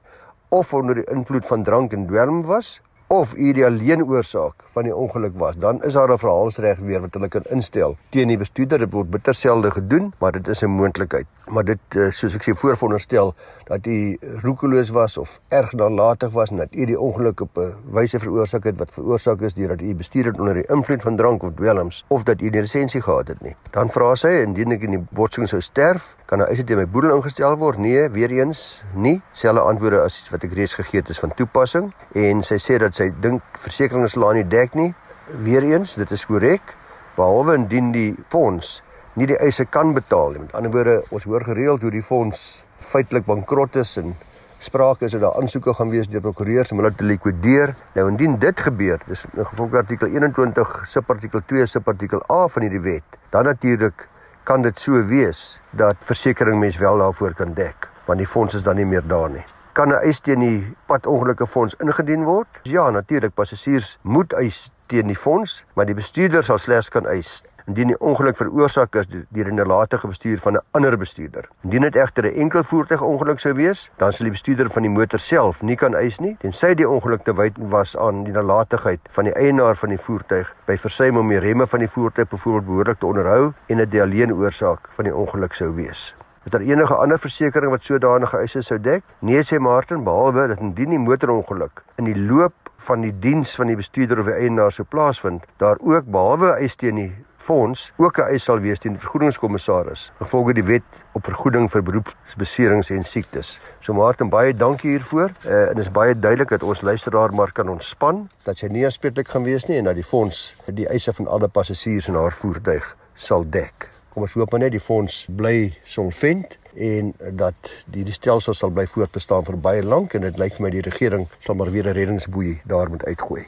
of 0.58 0.74
onder 0.74 0.94
die 0.94 1.08
invloed 1.14 1.46
van 1.46 1.62
drank 1.62 1.92
en 1.92 2.06
dwelm 2.06 2.42
was 2.42 2.80
of 3.08 3.34
u 3.34 3.52
die 3.52 3.64
alleen 3.66 4.04
oorsaak 4.04 4.62
van 4.74 4.84
die 4.84 4.94
ongeluk 4.94 5.34
was, 5.40 5.56
dan 5.56 5.82
is 5.84 5.92
daar 5.92 6.12
'n 6.12 6.18
verhaalsreg 6.18 6.78
weer 6.78 7.00
wat 7.00 7.14
hulle 7.14 7.28
kan 7.28 7.42
instel 7.50 7.96
teen 8.10 8.28
die 8.28 8.36
bestuurder. 8.36 8.78
Dit 8.78 8.92
word 8.92 9.10
bitter 9.10 9.34
selde 9.34 9.70
gedoen, 9.70 10.12
maar 10.18 10.32
dit 10.32 10.48
is 10.48 10.62
'n 10.62 10.70
moontlikheid. 10.70 11.26
Maar 11.48 11.64
dit 11.64 11.96
eh, 11.96 12.10
soos 12.12 12.34
ek 12.36 12.44
sê 12.44 12.54
vooronderstel 12.54 13.32
dat 13.68 13.86
u 13.86 14.18
roekeloos 14.42 14.90
was 14.92 15.16
of 15.18 15.38
erg 15.48 15.72
nalatig 15.72 16.30
was 16.32 16.50
en 16.50 16.60
dat 16.62 16.74
u 16.74 16.84
die 16.90 16.98
ongeluk 17.00 17.40
op 17.40 17.58
'n 17.58 17.74
wyse 17.96 18.18
veroorsaak 18.18 18.64
het 18.64 18.78
wat 18.78 18.92
veroorsaak 18.92 19.40
is 19.40 19.54
deurdat 19.54 19.80
u 19.80 19.94
bestuur 19.94 20.24
het 20.24 20.38
onder 20.38 20.54
die 20.54 20.66
invloed 20.68 21.02
van 21.02 21.16
drank 21.16 21.42
of 21.42 21.52
dwelms 21.54 22.04
of 22.08 22.22
dat 22.22 22.40
u 22.40 22.48
nie 22.48 22.60
lisensie 22.60 23.02
gehad 23.02 23.28
het 23.28 23.40
nie. 23.40 23.56
Dan 23.70 23.90
vra 23.90 24.14
sy 24.14 24.28
indien 24.28 24.72
ek 24.72 24.82
in 24.82 24.90
die 24.90 25.06
botsing 25.10 25.48
sou 25.48 25.60
sterf, 25.60 26.16
kan 26.26 26.38
'n 26.38 26.48
eis 26.48 26.64
teen 26.64 26.76
my 26.76 26.86
boedel 26.86 27.16
ingestel 27.16 27.56
word? 27.56 27.78
Nee, 27.78 28.08
weer 28.08 28.30
eens 28.30 28.82
nie. 28.94 29.22
Selfe 29.32 29.60
antwoorde 29.60 30.00
as 30.00 30.24
wat 30.30 30.44
ek 30.44 30.52
reeds 30.52 30.74
gegee 30.74 31.00
het 31.00 31.08
is 31.08 31.18
van 31.18 31.34
toepassing 31.34 31.92
en 32.14 32.42
sy 32.42 32.58
sê 32.58 32.78
dat 32.78 32.94
sy 32.94 33.12
dink 33.20 33.42
versekerings 33.52 34.12
sal 34.12 34.32
nie 34.32 34.48
dek 34.48 34.74
nie. 34.74 34.94
Weereens, 35.42 35.94
dit 35.94 36.10
is 36.10 36.26
korrek, 36.26 36.76
behalwe 37.16 37.54
indien 37.54 37.92
die 37.92 38.16
fonds 38.28 38.82
nie 39.18 39.26
die 39.26 39.38
eise 39.42 39.66
kan 39.66 39.92
betaal 39.96 40.36
nie. 40.36 40.44
Met 40.46 40.54
ander 40.58 40.72
woorde, 40.72 40.96
ons 41.14 41.26
hoor 41.26 41.44
gereeld 41.46 41.82
hoe 41.82 41.90
die 41.90 42.04
fonds 42.04 42.44
feitelik 42.92 43.26
bankrot 43.26 43.76
is 43.80 43.96
en 43.98 44.14
sprake 44.62 45.06
is 45.06 45.14
dat 45.14 45.24
daar 45.24 45.38
aansoeke 45.40 45.74
gaan 45.74 45.90
wees 45.90 46.08
deur 46.10 46.22
prokureurs 46.22 46.72
om 46.74 46.82
hulle 46.82 46.94
te 46.94 47.06
likwideer. 47.06 47.74
Nou 47.96 48.06
indien 48.12 48.38
dit 48.38 48.62
gebeur, 48.68 49.02
dis 49.10 49.26
in 49.32 49.44
gevolg 49.50 49.76
artikel 49.82 50.14
21 50.14 50.78
subartikel 50.94 51.42
2 51.50 51.66
subartikel 51.66 52.22
A 52.30 52.46
van 52.54 52.66
hierdie 52.66 52.84
wet, 52.86 53.20
dan 53.34 53.50
natuurlik 53.50 54.06
kan 54.48 54.62
dit 54.62 54.80
so 54.80 55.02
wees 55.10 55.60
dat 55.76 55.98
versekerings 56.08 56.62
mens 56.62 56.80
wel 56.80 57.04
daarvoor 57.04 57.34
kan 57.36 57.54
dek, 57.54 57.90
want 58.06 58.22
die 58.22 58.26
fonds 58.26 58.54
is 58.54 58.66
dan 58.66 58.78
nie 58.80 58.88
meer 58.88 59.06
daar 59.06 59.30
nie 59.30 59.44
kan 59.78 59.92
'n 59.94 60.02
eis 60.02 60.18
teen 60.20 60.40
die 60.42 60.76
padongelukke 60.86 61.46
fonds 61.46 61.74
ingedien 61.78 62.24
word? 62.24 62.48
Ja, 62.62 62.90
natuurlik, 62.90 63.34
passasiers 63.34 63.98
moet 64.02 64.32
eis 64.32 64.70
teen 64.86 65.06
die 65.06 65.16
fonds, 65.16 65.64
maar 65.74 65.86
die 65.86 65.94
bestuurder 65.94 66.44
sal 66.44 66.58
slegs 66.58 66.88
kan 66.88 67.06
eis 67.06 67.44
indien 67.68 67.92
die 67.92 67.98
ongeluk 68.00 68.36
veroorsaak 68.36 68.96
is 68.96 69.08
deur 69.12 69.48
'n 69.50 69.54
nalatige 69.54 70.08
bestuur 70.08 70.38
van 70.38 70.56
'n 70.56 70.60
ander 70.70 70.96
bestuurder. 70.98 71.48
Indien 71.64 71.82
dit 71.82 71.96
egter 71.96 72.24
'n 72.24 72.34
enkel 72.34 72.62
voertuigongeluk 72.62 73.40
sou 73.40 73.54
wees, 73.54 73.90
dan 73.96 74.12
sal 74.12 74.24
die 74.24 74.32
bestuurder 74.32 74.70
van 74.70 74.82
die 74.82 74.90
motor 74.90 75.18
self 75.18 75.62
nie 75.62 75.76
kan 75.76 75.94
eis 75.94 76.18
nie, 76.18 76.36
tensy 76.40 76.74
die 76.74 76.88
ongeluk 76.88 77.24
te 77.24 77.34
wyte 77.34 77.68
was 77.68 77.96
aan 77.96 78.24
die 78.24 78.32
nalatigheid 78.32 79.00
van 79.10 79.24
die 79.24 79.34
eienaar 79.34 79.76
van 79.76 79.88
die 79.88 79.98
voertuig 79.98 80.54
by 80.66 80.76
versuim 80.76 81.16
om 81.16 81.28
die 81.28 81.38
remme 81.38 81.66
van 81.66 81.78
die 81.78 81.88
voertuig 81.88 82.28
byvoorbeeld 82.28 82.66
behoorlik 82.66 82.98
te 82.98 83.06
onderhou 83.06 83.52
en 83.66 83.76
dit 83.76 83.90
die 83.90 84.02
alleen 84.02 84.32
oorsaak 84.32 84.88
van 84.90 85.04
die 85.04 85.14
ongeluk 85.14 85.54
sou 85.54 85.74
wees. 85.74 86.14
Is 86.44 86.50
daar 86.50 86.60
enige 86.60 86.94
ander 86.94 87.18
versekerings 87.18 87.70
wat 87.70 87.84
sodanige 87.84 88.38
eise 88.38 88.62
sou 88.62 88.78
dek? 88.80 89.02
Nee 89.20 89.42
sê 89.42 89.58
Martin, 89.58 90.04
behalwe 90.04 90.46
dat 90.48 90.60
indien 90.60 90.90
die 90.90 90.98
motorongeluk 90.98 91.82
in 91.96 92.04
die 92.04 92.16
loop 92.16 92.54
van 92.76 93.00
die 93.00 93.12
diens 93.18 93.54
van 93.54 93.66
die 93.66 93.76
bestuurder 93.76 94.18
of 94.18 94.24
die 94.24 94.34
eienaar 94.34 94.72
sou 94.72 94.86
plaasvind, 94.88 95.44
daar 95.56 95.76
ook 95.80 96.04
behalwe 96.04 96.54
eis 96.56 96.76
teen 96.76 96.94
die 96.94 97.12
fonds 97.48 97.92
ook 97.96 98.18
'n 98.18 98.28
eis 98.32 98.44
sal 98.44 98.60
wees 98.60 98.78
teen 98.78 98.92
die 98.92 99.00
vergoedingskommissaris 99.00 100.12
gevolge 100.18 100.52
die 100.52 100.64
wet 100.64 100.88
op 101.12 101.24
vergoeding 101.24 101.70
vir 101.70 101.82
beroepsbeserings 101.82 102.90
en 102.90 103.04
siektes. 103.04 103.58
So 103.80 103.92
Martin, 103.92 104.28
baie 104.28 104.54
dankie 104.54 104.90
hiervoor. 104.90 105.30
Uh, 105.46 105.68
en 105.68 105.74
dit 105.76 105.84
is 105.86 105.90
baie 105.90 106.18
duidelik 106.18 106.48
dat 106.48 106.62
ons 106.62 106.80
luisteraar 106.80 107.34
maar 107.34 107.52
kan 107.52 107.68
ontspan 107.68 108.28
dat 108.42 108.58
sy 108.58 108.66
nie 108.66 108.84
aanspreeklik 108.84 109.28
gaan 109.28 109.42
wees 109.48 109.66
nie 109.66 109.78
en 109.78 109.84
dat 109.84 109.94
die 109.94 110.04
fonds 110.04 110.54
die 110.66 110.88
eise 110.88 111.12
van 111.12 111.26
alle 111.26 111.48
passasiers 111.48 112.08
in 112.08 112.14
haar 112.14 112.32
voertuig 112.32 112.96
sal 113.14 113.44
dek. 113.50 113.88
Kom 114.12 114.22
ons 114.22 114.32
hoop 114.32 114.50
maar 114.50 114.60
net 114.60 114.72
die 114.76 114.84
fonds 114.84 115.24
bly 115.28 115.76
solvent 115.84 116.58
en 116.74 117.14
dat 117.30 117.54
die, 117.86 118.04
die 118.04 118.12
stelsel 118.12 118.54
sal 118.54 118.70
bly 118.70 118.86
voortbestaan 118.86 119.44
vir 119.44 119.56
baie 119.56 119.82
lank 119.82 120.14
en 120.14 120.20
dit 120.20 120.38
lyk 120.38 120.56
vir 120.56 120.62
my 120.66 120.70
die 120.70 120.88
regering 120.90 121.28
sal 121.38 121.54
maar 121.54 121.70
weer 121.70 121.88
'n 121.88 121.96
reddingsboei 121.96 122.60
daar 122.64 122.90
moet 122.90 123.04
uitgooi. 123.04 123.46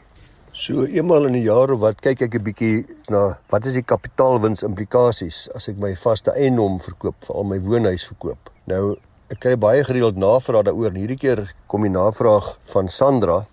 So 0.61 0.85
eenmal 0.85 1.25
in 1.25 1.37
'n 1.37 1.43
jaar 1.43 1.71
of 1.73 1.81
wat 1.81 2.03
kyk 2.05 2.21
ek 2.23 2.35
'n 2.35 2.45
bietjie 2.45 2.87
na 3.09 3.39
wat 3.49 3.67
is 3.67 3.75
die 3.75 3.83
kapitaalwins 3.93 4.63
implikasies 4.63 5.49
as 5.55 5.69
ek 5.69 5.79
my 5.79 5.95
vaste 5.97 6.31
eiendom 6.37 6.81
verkoop, 6.81 7.17
veral 7.25 7.45
my 7.45 7.59
woonhuis 7.59 8.05
verkoop. 8.05 8.51
Nou 8.67 8.97
ek 9.31 9.41
kry 9.41 9.57
baie 9.57 9.85
gereeld 9.85 10.17
navrae 10.17 10.63
daaroor. 10.63 10.93
Hierdie 10.93 11.17
keer 11.17 11.55
kom 11.67 11.83
die 11.83 11.91
navraag 11.91 12.59
van 12.75 12.89
Sandra. 12.89 13.47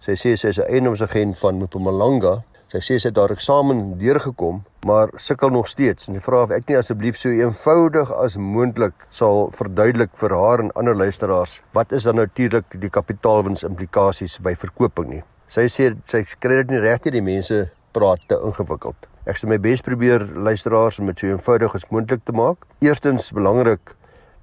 Sy 0.00 0.12
sê 0.12 0.36
sy 0.38 0.48
is 0.48 0.58
'n 0.58 0.70
eiendomsagent 0.70 1.38
van 1.38 1.58
Mpumalanga 1.58 2.44
Sy 2.72 2.78
sê 2.80 2.96
sy 2.96 3.10
het 3.10 3.16
daar 3.18 3.32
eksamen 3.34 3.98
deurgekom, 4.00 4.62
maar 4.88 5.10
sukkel 5.20 5.50
nog 5.50 5.66
steeds. 5.68 6.08
En 6.08 6.14
sy 6.14 6.22
vra 6.24 6.44
of 6.46 6.54
ek 6.56 6.70
nie 6.70 6.78
asseblief 6.78 7.18
so 7.20 7.28
eenvoudig 7.28 8.12
as 8.16 8.38
moontlik 8.40 8.94
sal 9.10 9.50
verduidelik 9.52 10.16
vir 10.16 10.30
haar 10.30 10.58
en 10.64 10.72
ander 10.72 10.96
luisteraars 10.96 11.60
wat 11.76 11.92
is 11.92 12.08
dan 12.08 12.16
natuurlik 12.16 12.80
die 12.80 12.88
kapitaalwins 12.88 13.62
implikasies 13.68 14.38
by 14.40 14.54
verkooping 14.54 15.10
nie. 15.10 15.22
Sy 15.52 15.66
sê 15.68 15.90
sy 16.08 16.22
kry 16.40 16.62
dit 16.62 16.70
nie 16.72 16.78
reg 16.80 17.02
nie, 17.04 17.10
die 17.12 17.24
mense 17.24 17.56
praat 17.92 18.22
te 18.24 18.38
ingewikkeld. 18.40 18.96
Ek 19.28 19.36
sal 19.36 19.50
my 19.50 19.58
bes 19.60 19.82
probeer 19.84 20.22
luisteraars 20.46 20.96
om 21.02 21.10
dit 21.10 21.20
so 21.20 21.28
eenvoudig 21.28 21.74
as 21.76 21.84
moontlik 21.90 22.22
te 22.24 22.32
maak. 22.32 22.64
Eerstens 22.80 23.26
belangrik 23.36 23.92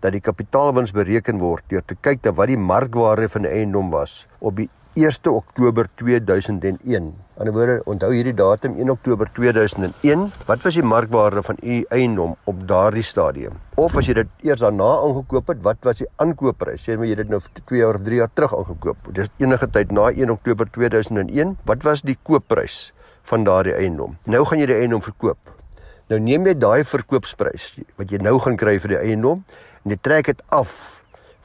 dat 0.05 0.13
die 0.13 0.21
kapitaalwins 0.21 0.93
bereken 0.93 1.41
word 1.41 1.65
deur 1.73 1.81
te 1.81 1.97
kyk 1.97 2.21
na 2.27 2.35
wat 2.37 2.51
die 2.51 2.59
markwaarde 2.61 3.25
van 3.33 3.41
'n 3.41 3.55
eiendom 3.57 3.89
was 3.89 4.27
op 4.39 4.61
die 4.61 4.69
1 4.93 5.29
Oktober 5.29 5.85
2001. 5.95 7.13
Aan 7.37 7.45
die 7.47 7.53
woorde, 7.53 7.75
onthou 7.85 8.09
hierdie 8.09 8.33
datum 8.33 8.73
1 8.81 8.89
Oktober 8.89 9.29
2001. 9.35 10.31
Wat 10.47 10.63
was 10.65 10.73
die 10.73 10.83
markwaarde 10.83 11.43
van 11.45 11.57
u 11.61 11.83
eiendom 11.93 12.35
op 12.49 12.63
daardie 12.67 13.03
stadium? 13.03 13.59
Of 13.77 13.95
as 13.97 14.09
jy 14.09 14.15
dit 14.17 14.31
eers 14.43 14.63
daarna 14.65 14.89
aangekoop 15.05 15.53
het, 15.53 15.61
wat 15.63 15.77
was 15.85 16.01
die 16.01 16.09
aankoopprys? 16.17 16.87
Sê 16.87 16.97
jy 16.97 17.15
dit 17.21 17.29
nou 17.29 17.39
2 17.39 17.79
jaar 17.79 18.01
of 18.01 18.03
3 18.03 18.17
jaar 18.17 18.33
terug 18.33 18.57
aangekoop? 18.57 19.13
Dis 19.13 19.29
enige 19.37 19.69
tyd 19.69 19.93
na 19.93 20.09
1 20.09 20.33
Oktober 20.33 20.67
2001. 20.73 21.55
Wat 21.69 21.85
was 21.85 22.01
die 22.01 22.17
koopprys 22.23 22.89
van 23.29 23.45
daardie 23.45 23.77
eiendom? 23.77 24.17
Nou 24.25 24.41
gaan 24.45 24.59
jy 24.59 24.71
die 24.73 24.79
eiendom 24.81 25.05
verkoop. 25.05 25.53
Nou 26.09 26.17
neem 26.19 26.49
jy 26.49 26.57
daai 26.57 26.81
verkoopsprys 26.83 27.75
wat 28.01 28.09
jy 28.09 28.17
nou 28.25 28.39
gaan 28.41 28.57
kry 28.57 28.79
vir 28.81 28.97
die 28.97 29.03
eiendom 29.11 29.45
en 29.85 29.93
jy 29.93 29.99
trek 30.01 30.33
dit 30.33 30.41
af 30.49 30.98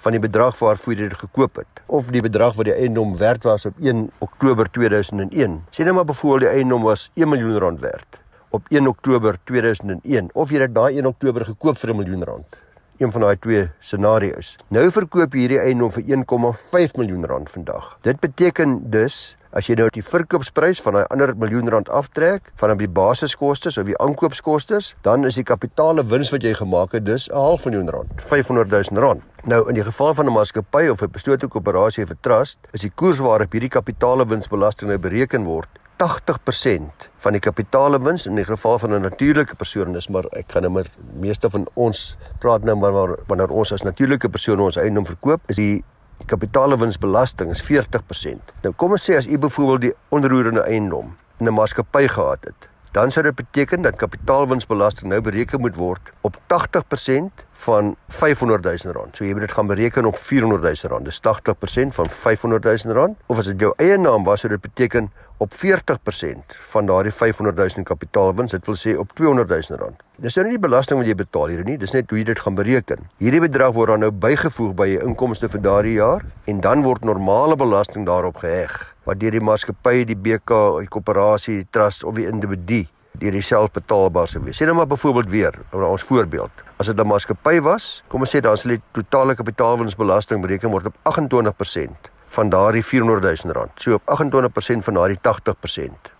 van 0.05 0.13
die 0.13 0.21
bedrag 0.21 0.59
waarvoor 0.61 0.93
jy 0.93 1.09
dit 1.09 1.19
gekoop 1.19 1.63
het 1.63 1.81
of 1.87 2.11
die 2.13 2.23
bedrag 2.25 2.59
wat 2.59 2.69
die 2.69 2.75
eiendom 2.77 3.17
werd 3.17 3.47
was 3.49 3.65
op 3.71 3.79
1 3.81 4.11
Oktober 4.25 4.69
2001. 4.71 5.57
Sê 5.73 5.87
nou 5.87 5.95
maar 5.97 6.09
byvoorbeeld 6.11 6.45
die 6.45 6.59
eiendom 6.59 6.85
was 6.85 7.09
1 7.15 7.29
miljoen 7.29 7.57
rand 7.65 7.81
werd 7.81 8.21
op 8.55 8.69
1 8.69 8.87
Oktober 8.87 9.39
2001 9.45 10.29
of 10.33 10.53
jy 10.53 10.61
dit 10.67 10.75
daai 10.75 11.01
1 11.01 11.09
Oktober 11.09 11.45
gekoop 11.49 11.81
vir 11.81 11.91
'n 11.91 11.97
miljoen 12.03 12.25
rand. 12.25 12.64
Een 12.99 13.11
van 13.11 13.21
daai 13.21 13.37
twee 13.39 13.71
scenario's. 13.81 14.57
Nou 14.69 14.91
verkoop 14.91 15.33
hierdie 15.33 15.59
eiendom 15.59 15.91
vir 15.91 16.03
1,5 16.03 16.99
miljoen 17.01 17.25
rand 17.27 17.51
vandag. 17.51 17.99
Dit 18.03 18.21
beteken 18.21 18.91
dus 18.91 19.37
As 19.55 19.69
jy 19.71 19.77
nou 19.79 19.85
die 19.95 20.03
verkoopsprys 20.03 20.81
van 20.83 20.97
daai 20.97 21.05
ander 21.15 21.31
miljoen 21.39 21.71
rand 21.71 21.87
aftrek 21.95 22.49
van 22.59 22.73
op 22.75 22.81
die 22.83 22.91
basiskoste 22.91 23.71
of 23.71 23.87
die 23.87 23.95
aankoopskoste, 24.03 24.81
dan 25.07 25.29
is 25.29 25.39
die 25.39 25.47
kapitaale 25.47 26.03
wins 26.11 26.33
wat 26.35 26.43
jy 26.43 26.57
gemaak 26.59 26.97
het 26.99 27.05
dus 27.07 27.29
'n 27.31 27.39
half 27.39 27.65
miljoen 27.65 27.91
rand, 27.91 28.11
500 28.19 28.71
000 28.71 28.99
rand. 28.99 29.23
Nou 29.45 29.69
in 29.69 29.75
die 29.75 29.85
geval 29.85 30.15
van 30.15 30.27
'n 30.27 30.33
maatskappy 30.33 30.89
of 30.91 31.03
'n 31.03 31.11
beslote 31.11 31.47
koöperasie 31.47 32.03
of 32.03 32.11
'n 32.11 32.19
trust, 32.21 32.59
is 32.73 32.81
die 32.81 32.91
koers 32.95 33.19
waarop 33.19 33.53
hierdie 33.53 33.71
kapitaale 33.71 34.27
winsbelasting 34.27 34.91
nou 34.91 34.99
bereken 34.99 35.45
word 35.45 35.69
80% 35.97 37.09
van 37.25 37.33
die 37.33 37.41
kapitaale 37.41 38.01
wins 38.03 38.27
in 38.27 38.35
die 38.35 38.45
geval 38.45 38.79
van 38.79 38.95
'n 38.95 39.01
natuurlike 39.01 39.55
persoon 39.55 39.97
is 39.97 40.09
maar 40.09 40.25
ek 40.33 40.53
gaan 40.53 40.63
nou 40.63 40.73
maar 40.73 40.91
meeste 41.21 41.51
van 41.51 41.69
ons 41.75 42.17
praat 42.39 42.65
nou 42.65 42.77
maar 42.77 43.17
wanneer 43.27 43.51
ons 43.51 43.73
as 43.73 43.83
natuurlike 43.83 44.29
persone 44.29 44.63
ons 44.63 44.77
eiendom 44.77 45.07
verkoop 45.07 45.41
is 45.47 45.57
die 45.57 45.85
kapitaalwinsbelasting 46.27 47.51
is 47.51 47.63
40%. 47.63 48.53
Nou 48.63 48.73
kom 48.77 48.91
ons 48.91 49.11
sê 49.11 49.17
as 49.17 49.27
u 49.27 49.39
byvoorbeeld 49.39 49.81
die 49.81 49.95
onroerende 50.09 50.63
eiendom 50.63 51.17
in 51.39 51.47
'n 51.47 51.55
maatskappy 51.55 52.09
gehad 52.09 52.45
het, 52.45 52.69
dan 52.93 53.11
sou 53.11 53.25
dit 53.25 53.35
beteken 53.35 53.83
dat 53.83 53.97
kapitaalwinsbelasting 53.97 55.11
nou 55.11 55.21
bereken 55.21 55.61
moet 55.61 55.75
word 55.75 56.13
op 56.21 56.37
80% 56.47 57.45
van 57.53 57.97
500 58.09 58.63
000 58.63 58.95
rand. 58.95 59.17
So 59.17 59.25
jy 59.25 59.33
moet 59.33 59.41
dit 59.41 59.53
gaan 59.53 59.67
bereken 59.67 60.05
op 60.05 60.19
400 60.19 60.63
000 60.63 60.93
rand. 60.93 61.05
Dis 61.05 61.21
80% 61.21 61.95
van 61.95 62.09
500 62.09 62.85
000 62.85 62.95
rand. 62.95 63.19
Of 63.27 63.39
as 63.39 63.45
dit 63.51 63.61
jou 63.61 63.73
eie 63.77 63.99
naam 63.99 64.25
was, 64.25 64.41
sou 64.41 64.53
dit 64.53 64.61
beteken 64.61 65.11
op 65.37 65.53
40% 65.55 66.57
van 66.71 66.87
daardie 66.87 67.13
500 67.13 67.57
000 67.57 67.83
kapitaalwins. 67.83 68.51
Dit 68.51 68.67
wil 68.67 68.77
sê 68.79 68.97
op 68.99 69.13
200 69.15 69.49
000 69.49 69.81
rand. 69.81 70.03
Dis 70.17 70.37
nou 70.39 70.47
nie 70.47 70.55
die 70.55 70.63
belasting 70.63 71.01
wat 71.01 71.09
jy 71.11 71.17
betaal 71.19 71.51
hier 71.51 71.65
nie, 71.67 71.77
dis 71.79 71.93
net 71.93 72.11
hoe 72.11 72.21
jy 72.21 72.25
dit 72.31 72.41
gaan 72.41 72.55
bereken. 72.55 73.09
Hierdie 73.19 73.43
bedrag 73.43 73.75
word 73.75 73.95
dan 73.95 74.05
nou 74.07 74.13
bygevoeg 74.25 74.75
by 74.79 74.89
jou 74.93 75.03
inkomste 75.09 75.51
vir 75.51 75.63
daardie 75.65 75.97
jaar 75.99 76.25
en 76.51 76.63
dan 76.65 76.85
word 76.87 77.05
normale 77.05 77.59
belasting 77.59 78.07
daarop 78.07 78.39
geheg 78.45 78.77
wat 79.05 79.21
deur 79.21 79.35
die 79.37 79.43
maatskappy, 79.45 80.05
die 80.09 80.17
BK, 80.17 80.61
die 80.81 80.89
koöperasie, 80.89 81.59
die 81.61 81.71
trust 81.75 82.07
of 82.09 82.17
die 82.17 82.29
individu 82.31 82.85
deur 83.21 83.37
jouself 83.37 83.75
betaalbaar 83.75 84.31
sou 84.31 84.41
wees. 84.43 84.57
Sê 84.59 84.67
nou 84.67 84.79
maar 84.79 84.89
byvoorbeeld 84.91 85.29
weer, 85.31 85.59
nou 85.75 85.91
ons 85.93 86.07
voorbeeld. 86.09 86.65
As 86.79 86.87
dit 86.87 86.99
'n 86.99 87.07
maatskappy 87.07 87.61
was, 87.61 88.03
kom 88.09 88.21
ons 88.21 88.31
sê 88.35 88.41
dan 88.41 88.57
sal 88.57 88.71
die 88.71 88.83
totale 88.93 89.35
kapitaalwinsbelasting 89.35 90.41
bereken 90.41 90.71
word 90.71 90.87
op 90.87 90.97
28% 91.05 92.14
van 92.35 92.51
daardie 92.51 92.85
400 92.85 93.43
000 93.45 93.55
rand. 93.55 93.71
So 93.75 93.95
op 93.95 94.03
28% 94.03 94.85
van 94.87 94.95
daardie 94.95 95.19
80%. 95.19 96.11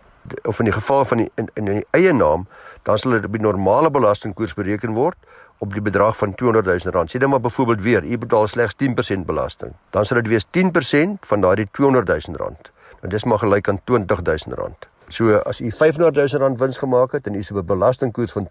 Of 0.43 0.59
in 0.59 0.65
die 0.65 0.75
geval 0.75 1.05
van 1.05 1.17
die 1.17 1.31
in, 1.35 1.51
in 1.55 1.65
die 1.65 1.87
eie 1.91 2.13
naam, 2.13 2.47
dan 2.83 2.99
sal 2.99 3.17
dit 3.17 3.25
op 3.25 3.33
die 3.33 3.43
normale 3.43 3.91
belastingkoers 3.91 4.55
bereken 4.55 4.95
word 4.97 5.17
op 5.59 5.73
die 5.73 5.83
bedrag 5.83 6.17
van 6.17 6.35
200 6.35 6.67
000 6.85 6.95
rand. 6.95 7.11
Sê 7.13 7.21
dan 7.21 7.31
maar 7.31 7.41
byvoorbeeld 7.41 7.81
weer, 7.81 8.05
u 8.05 8.19
betaal 8.19 8.49
slegs 8.49 8.75
10% 8.83 9.25
belasting. 9.27 9.73
Dan 9.91 10.05
sal 10.05 10.21
dit 10.23 10.33
wees 10.33 10.47
10% 10.47 11.21
van 11.21 11.41
daardie 11.41 11.69
200 11.71 12.27
000 12.27 12.39
rand. 12.39 12.71
En 13.01 13.09
dis 13.09 13.25
maar 13.25 13.39
gelyk 13.39 13.69
aan 13.69 13.81
R20000. 13.81 14.94
So 15.09 15.37
as 15.37 15.61
u 15.61 15.71
R500000 15.71 16.59
wins 16.59 16.79
gemaak 16.79 17.13
het 17.13 17.27
en 17.27 17.35
u 17.35 17.43
se 17.43 17.63
belastingkoers 17.63 18.33
van 18.33 18.49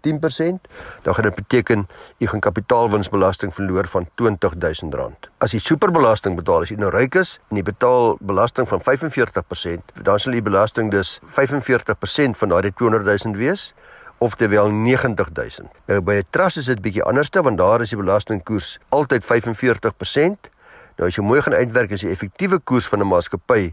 dan 1.02 1.14
gaan 1.14 1.24
dit 1.24 1.34
beteken 1.34 1.88
u 2.18 2.26
gaan 2.26 2.40
kapitaalwinsbelasting 2.40 3.54
verloor 3.54 3.88
van 3.88 4.08
R20000. 4.08 5.30
As 5.38 5.52
u 5.52 5.58
superbelasting 5.58 6.36
betaal, 6.36 6.60
as 6.60 6.70
u 6.70 6.74
nou 6.74 6.90
ryk 6.90 7.14
is 7.14 7.40
en 7.48 7.56
u 7.56 7.62
betaal 7.62 8.16
belasting 8.20 8.68
van 8.68 8.80
45%, 8.80 10.02
dan 10.02 10.20
sal 10.20 10.32
u 10.32 10.42
belasting 10.42 10.90
dus 10.90 11.20
45% 11.26 11.30
van 12.30 12.48
daardie 12.48 12.72
R200000 12.72 13.36
wees 13.36 13.74
oftewel 14.18 14.70
90000. 14.70 15.68
Nou 15.86 16.00
by 16.00 16.12
'n 16.12 16.26
trust 16.30 16.56
is 16.56 16.64
dit 16.64 16.80
bietjie 16.80 17.02
anderste 17.02 17.42
want 17.42 17.58
daar 17.58 17.80
is 17.80 17.88
die 17.88 17.98
belastingkoers 17.98 18.78
altyd 18.88 19.24
45%. 19.24 20.50
Nou 20.96 21.08
as 21.08 21.16
jy 21.16 21.22
mooi 21.22 21.42
gaan 21.42 21.54
uitwerk 21.54 21.90
is 21.90 22.00
die 22.00 22.10
effektiewe 22.10 22.58
koers 22.58 22.86
van 22.86 22.98
'n 23.00 23.06
maatskappy 23.06 23.72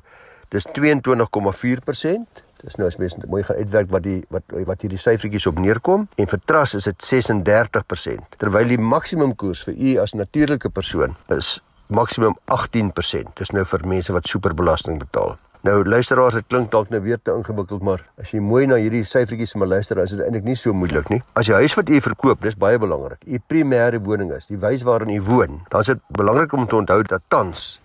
dis 0.52 0.66
22,4%. 0.72 2.44
Dis 2.62 2.78
nou 2.78 2.88
as 2.88 2.98
mens 3.02 3.18
mooi 3.28 3.44
gaan 3.44 3.58
uitwerk 3.58 3.90
wat 3.92 4.06
die 4.06 4.20
wat 4.30 4.56
wat 4.70 4.86
hierdie 4.86 5.02
syfertjies 5.02 5.48
op 5.50 5.60
neerkom 5.60 6.08
en 6.16 6.32
vir 6.34 6.42
trust 6.46 6.78
is 6.78 6.88
dit 6.90 7.08
36% 7.10 8.38
terwyl 8.42 8.70
die 8.70 8.78
maksimum 8.78 9.36
koers 9.36 9.64
vir 9.68 9.76
u 9.78 9.98
as 10.04 10.14
natuurlike 10.14 10.70
persoon 10.70 11.16
is 11.34 11.60
maksimum 11.92 12.38
18%. 12.48 13.34
Dis 13.36 13.52
nou 13.52 13.66
vir 13.68 13.88
mense 13.88 14.14
wat 14.16 14.30
superbelasting 14.30 15.00
betaal. 15.02 15.36
Nou 15.62 15.84
luisteraars, 15.86 16.34
dit 16.40 16.46
klink 16.50 16.72
dalk 16.74 16.90
nou 16.90 17.02
weer 17.06 17.20
te 17.22 17.34
ingewikkeld, 17.38 17.84
maar 17.86 18.02
as 18.22 18.32
jy 18.34 18.40
mooi 18.42 18.64
na 18.66 18.80
hierdie 18.82 19.04
syfertjies 19.06 19.54
maar 19.62 19.70
luister, 19.70 20.00
is 20.02 20.16
dit 20.16 20.24
eintlik 20.26 20.48
nie 20.48 20.56
so 20.58 20.74
moeilik 20.74 21.12
nie. 21.14 21.20
As 21.38 21.52
jy 21.52 21.60
huis 21.62 21.76
wat 21.78 21.92
u 21.92 22.00
verkoop, 22.02 22.42
dis 22.42 22.58
baie 22.58 22.80
belangrik. 22.82 23.22
U 23.28 23.42
primêre 23.52 24.00
woning 24.02 24.32
is, 24.34 24.50
die 24.50 24.58
wys 24.58 24.82
waarin 24.88 25.14
u 25.14 25.20
woon. 25.28 25.60
Dan 25.70 25.86
is 25.86 25.92
dit 25.94 26.02
belangrik 26.18 26.56
om 26.58 26.66
te 26.66 26.80
onthou 26.80 27.04
dat 27.06 27.28
tans 27.30 27.76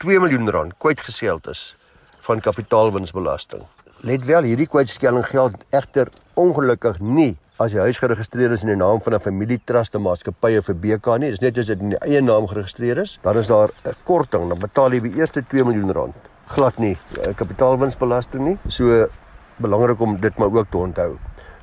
2 0.00 0.22
miljoen 0.24 0.48
rand 0.54 0.78
kwytgeskeld 0.80 1.50
is 1.52 1.74
van 2.24 2.40
kapitaalwinsbelasting. 2.40 3.66
Let 4.06 4.26
wel, 4.26 4.46
hierdie 4.46 4.68
kwytskelling 4.70 5.24
geld 5.26 5.56
egter 5.74 6.06
ongelukkig 6.38 7.00
nie 7.02 7.32
as 7.58 7.72
die 7.74 7.80
huis 7.82 7.98
geregistreer 7.98 8.52
is 8.54 8.62
in 8.62 8.70
die 8.70 8.78
naam 8.78 9.00
van 9.02 9.14
'n 9.14 9.20
familietrust 9.20 9.94
of 9.94 10.02
maatskappy 10.02 10.56
of 10.56 10.68
'n 10.68 10.78
BK 10.80 11.18
nie. 11.18 11.30
Dis 11.30 11.40
net 11.40 11.58
as 11.58 11.66
dit 11.66 11.80
in 11.80 11.90
die 11.90 11.98
eie 12.06 12.20
naam 12.20 12.46
geregistreer 12.46 12.98
is, 12.98 13.18
dan 13.22 13.36
is 13.36 13.48
daar 13.48 13.70
'n 13.84 13.94
korting, 14.04 14.48
dan 14.48 14.58
betaal 14.58 14.92
jy 14.92 15.00
die 15.00 15.16
eerste 15.18 15.42
2 15.42 15.64
miljoen 15.64 15.92
rand 15.92 16.14
glad 16.46 16.78
nie 16.78 16.96
eh, 17.20 17.34
kapitaalwinsbelasting 17.34 18.44
nie. 18.44 18.56
So 18.68 19.08
belangrik 19.56 20.00
om 20.00 20.20
dit 20.20 20.38
maar 20.38 20.52
ook 20.52 20.70
te 20.70 20.76
onthou. 20.76 21.18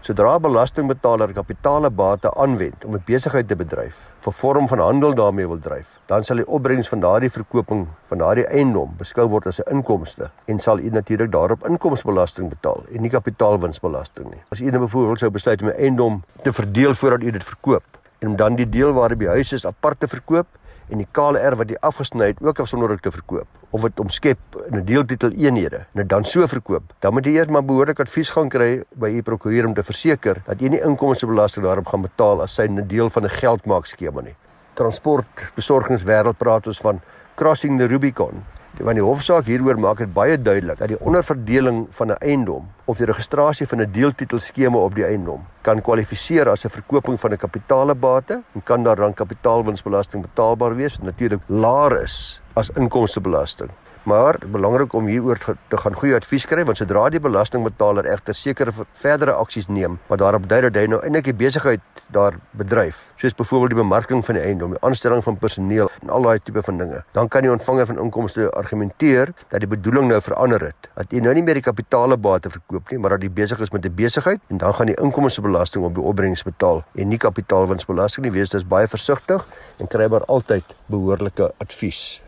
Sodra 0.06 0.36
'n 0.38 0.41
belastingbetaler 0.41 1.32
kapitale 1.34 1.89
bate 1.89 2.30
aanwend 2.44 2.84
om 2.86 2.94
'n 2.94 3.04
besigheid 3.06 3.48
te 3.48 3.56
bedryf, 3.56 3.96
vir 4.24 4.34
vorm 4.34 4.68
van 4.68 4.80
handel 4.80 5.15
daarmee 5.15 5.48
wil 5.48 5.58
dryf, 5.58 5.98
dan 6.06 6.24
sal 6.24 6.38
die 6.38 6.48
opbrengs 6.48 6.89
van 6.89 7.00
daardie 7.00 7.30
verkoping 7.30 7.88
van 8.10 8.18
daardie 8.18 8.46
eiendom 8.46 8.94
beskou 9.00 9.26
word 9.28 9.48
as 9.48 9.60
'n 9.60 9.72
inkomste 9.76 10.30
en 10.46 10.60
sal 10.60 10.78
u 10.80 10.89
natuurlik 10.89 11.32
daarop 11.32 11.65
inkomstebelasting 11.68 12.50
betaal 12.50 12.84
en 12.94 13.02
nie 13.02 13.10
kapitaalwinsbelasting 13.10 14.30
nie. 14.30 14.44
As 14.52 14.62
u 14.62 14.70
nou 14.70 14.86
byvoorbeeld 14.86 15.20
sou 15.20 15.32
besluit 15.32 15.62
om 15.62 15.68
'n 15.68 15.80
eiendom 15.80 16.24
te 16.44 16.54
verdeel 16.54 16.94
voordat 16.94 17.24
u 17.24 17.32
dit 17.32 17.44
verkoop 17.44 17.84
en 18.20 18.28
om 18.28 18.36
dan 18.36 18.56
die 18.56 18.70
deel 18.70 18.94
waar 18.94 19.18
die 19.18 19.28
huis 19.28 19.54
is 19.54 19.65
apart 19.65 20.00
te 20.00 20.08
verkoop 20.08 20.46
en 20.89 21.02
die 21.02 21.08
KLR 21.12 21.56
wat 21.60 21.69
jy 21.69 21.78
afgesny 21.82 22.32
het 22.32 22.41
ook 22.43 22.60
afsonderlik 22.60 23.02
te 23.02 23.12
verkoop 23.12 23.48
of 23.76 23.82
dit 23.82 24.00
omskep 24.00 24.39
in 24.67 24.78
'n 24.80 24.86
deeltitel 24.86 25.32
eenhede 25.32 25.86
en 25.93 26.08
dan 26.08 26.26
so 26.26 26.48
verkoop, 26.48 26.84
dan 27.00 27.13
moet 27.13 27.26
jy 27.26 27.34
eers 27.36 27.50
maar 27.50 27.65
behoorlik 27.65 28.00
advies 28.00 28.30
gaan 28.30 28.50
kry 28.50 28.84
by 28.95 29.10
u 29.10 29.21
prokureur 29.21 29.65
om 29.65 29.74
te 29.74 29.84
verseker 29.84 30.41
dat 30.45 30.62
jy 30.62 30.69
nie 30.69 30.82
inkomstebelasting 30.82 31.65
daarop 31.65 31.88
gaan 31.88 32.02
betaal 32.02 32.41
as 32.41 32.56
sy 32.56 32.67
'n 32.67 32.88
deel 32.88 33.10
van 33.10 33.24
'n 33.24 33.30
geldmaak 33.30 33.86
skema 33.86 34.21
nie. 34.21 34.36
Transport 34.74 35.52
besorgingswêreld 35.56 36.38
praat 36.38 36.67
ons 36.67 36.80
van 36.80 37.02
crossing 37.36 37.78
the 37.80 37.88
Rubicon. 37.88 38.43
Want 38.83 38.97
die 38.99 39.05
hofsaak 39.05 39.45
hieroor 39.47 39.77
maak 39.79 40.01
dit 40.03 40.11
baie 40.13 40.35
duidelik 40.35 40.81
dat 40.81 40.91
die 40.91 40.99
onderverdeling 40.99 41.85
van 41.95 42.11
'n 42.11 42.17
eiendom 42.19 42.67
of 42.85 42.97
die 42.97 43.05
registrasie 43.05 43.67
van 43.67 43.81
'n 43.81 43.91
deeltitelskema 43.91 44.77
op 44.77 44.95
die 44.95 45.05
eiendom 45.05 45.45
kan 45.61 45.81
kwalifiseer 45.81 46.49
as 46.49 46.65
'n 46.65 46.69
verkoping 46.69 47.19
van 47.19 47.31
'n 47.31 47.38
kapitaalebate 47.38 48.41
en 48.53 48.63
kan 48.63 48.83
daar 48.83 48.95
dan 48.95 49.13
kapitaalwinsbelasting 49.13 50.21
betaalbaar 50.21 50.75
wees, 50.75 50.99
natuurlik 50.99 51.41
laer 51.47 52.01
is 52.01 52.41
as 52.53 52.69
inkomstebelasting. 52.69 53.69
Maar 54.06 54.38
belangrik 54.52 54.94
om 54.94 55.08
hieroor 55.10 55.39
te 55.68 55.78
gaan 55.78 55.96
goeie 55.98 56.15
advies 56.15 56.46
kry 56.46 56.63
want 56.65 56.78
sodra 56.78 57.08
die 57.10 57.20
belastingbetaler 57.20 58.06
egter 58.06 58.38
sekere 58.38 58.74
verdere 58.94 59.34
aksies 59.34 59.68
neem 59.68 59.98
wat 60.08 60.22
daarop 60.22 60.46
dui 60.50 60.62
dat 60.68 60.78
hy 60.78 60.86
nou 60.91 61.00
eintlik 61.02 61.32
die 61.32 61.39
besigheid 61.39 61.82
daar 62.13 62.38
bedryf, 62.52 63.00
soos 63.18 63.34
byvoorbeeld 63.36 63.74
die 63.74 63.80
bemarking 63.80 64.26
van 64.26 64.38
die 64.38 64.44
eiendom, 64.44 64.76
die 64.76 64.82
aanstelling 64.86 65.24
van 65.24 65.38
personeel 65.38 65.89
en 66.02 66.10
al 66.13 66.28
daai 66.28 66.39
tipe 66.44 66.62
van 66.63 66.78
dinge, 66.78 67.02
dan 67.18 67.28
kan 67.28 67.41
die 67.41 67.52
ontvanger 67.52 67.86
van 67.89 68.00
inkomste 68.00 68.50
argumenteer 68.52 69.32
dat 69.50 69.63
die 69.63 69.70
bedoeling 69.70 70.08
nou 70.12 70.22
verander 70.22 70.68
het. 70.70 70.89
Dat 70.96 71.12
jy 71.12 71.24
nou 71.26 71.34
nie 71.34 71.44
meer 71.44 71.60
die 71.60 71.65
kapitaalebate 71.65 72.52
verkoop 72.54 72.91
nie, 72.91 73.00
maar 73.02 73.18
dat 73.18 73.26
jy 73.26 73.32
besig 73.41 73.60
is 73.60 73.74
met 73.74 73.86
'n 73.86 73.96
besigheid 73.96 74.39
en 74.50 74.58
dan 74.58 74.74
gaan 74.74 74.86
die 74.86 75.00
inkomstebelasting 75.02 75.84
op 75.84 75.96
die 75.96 76.04
opbrengs 76.04 76.44
betaal 76.44 76.84
en 76.94 77.08
nie 77.08 77.18
kapitaalwinsbelasting 77.18 78.26
nie. 78.26 78.32
Wees 78.32 78.50
dus 78.50 78.68
baie 78.68 78.88
versigtig 78.88 79.48
en 79.80 79.88
kry 79.88 80.08
maar 80.10 80.26
altyd 80.26 80.63
behoorlike 80.86 81.52
advies. 81.58 82.24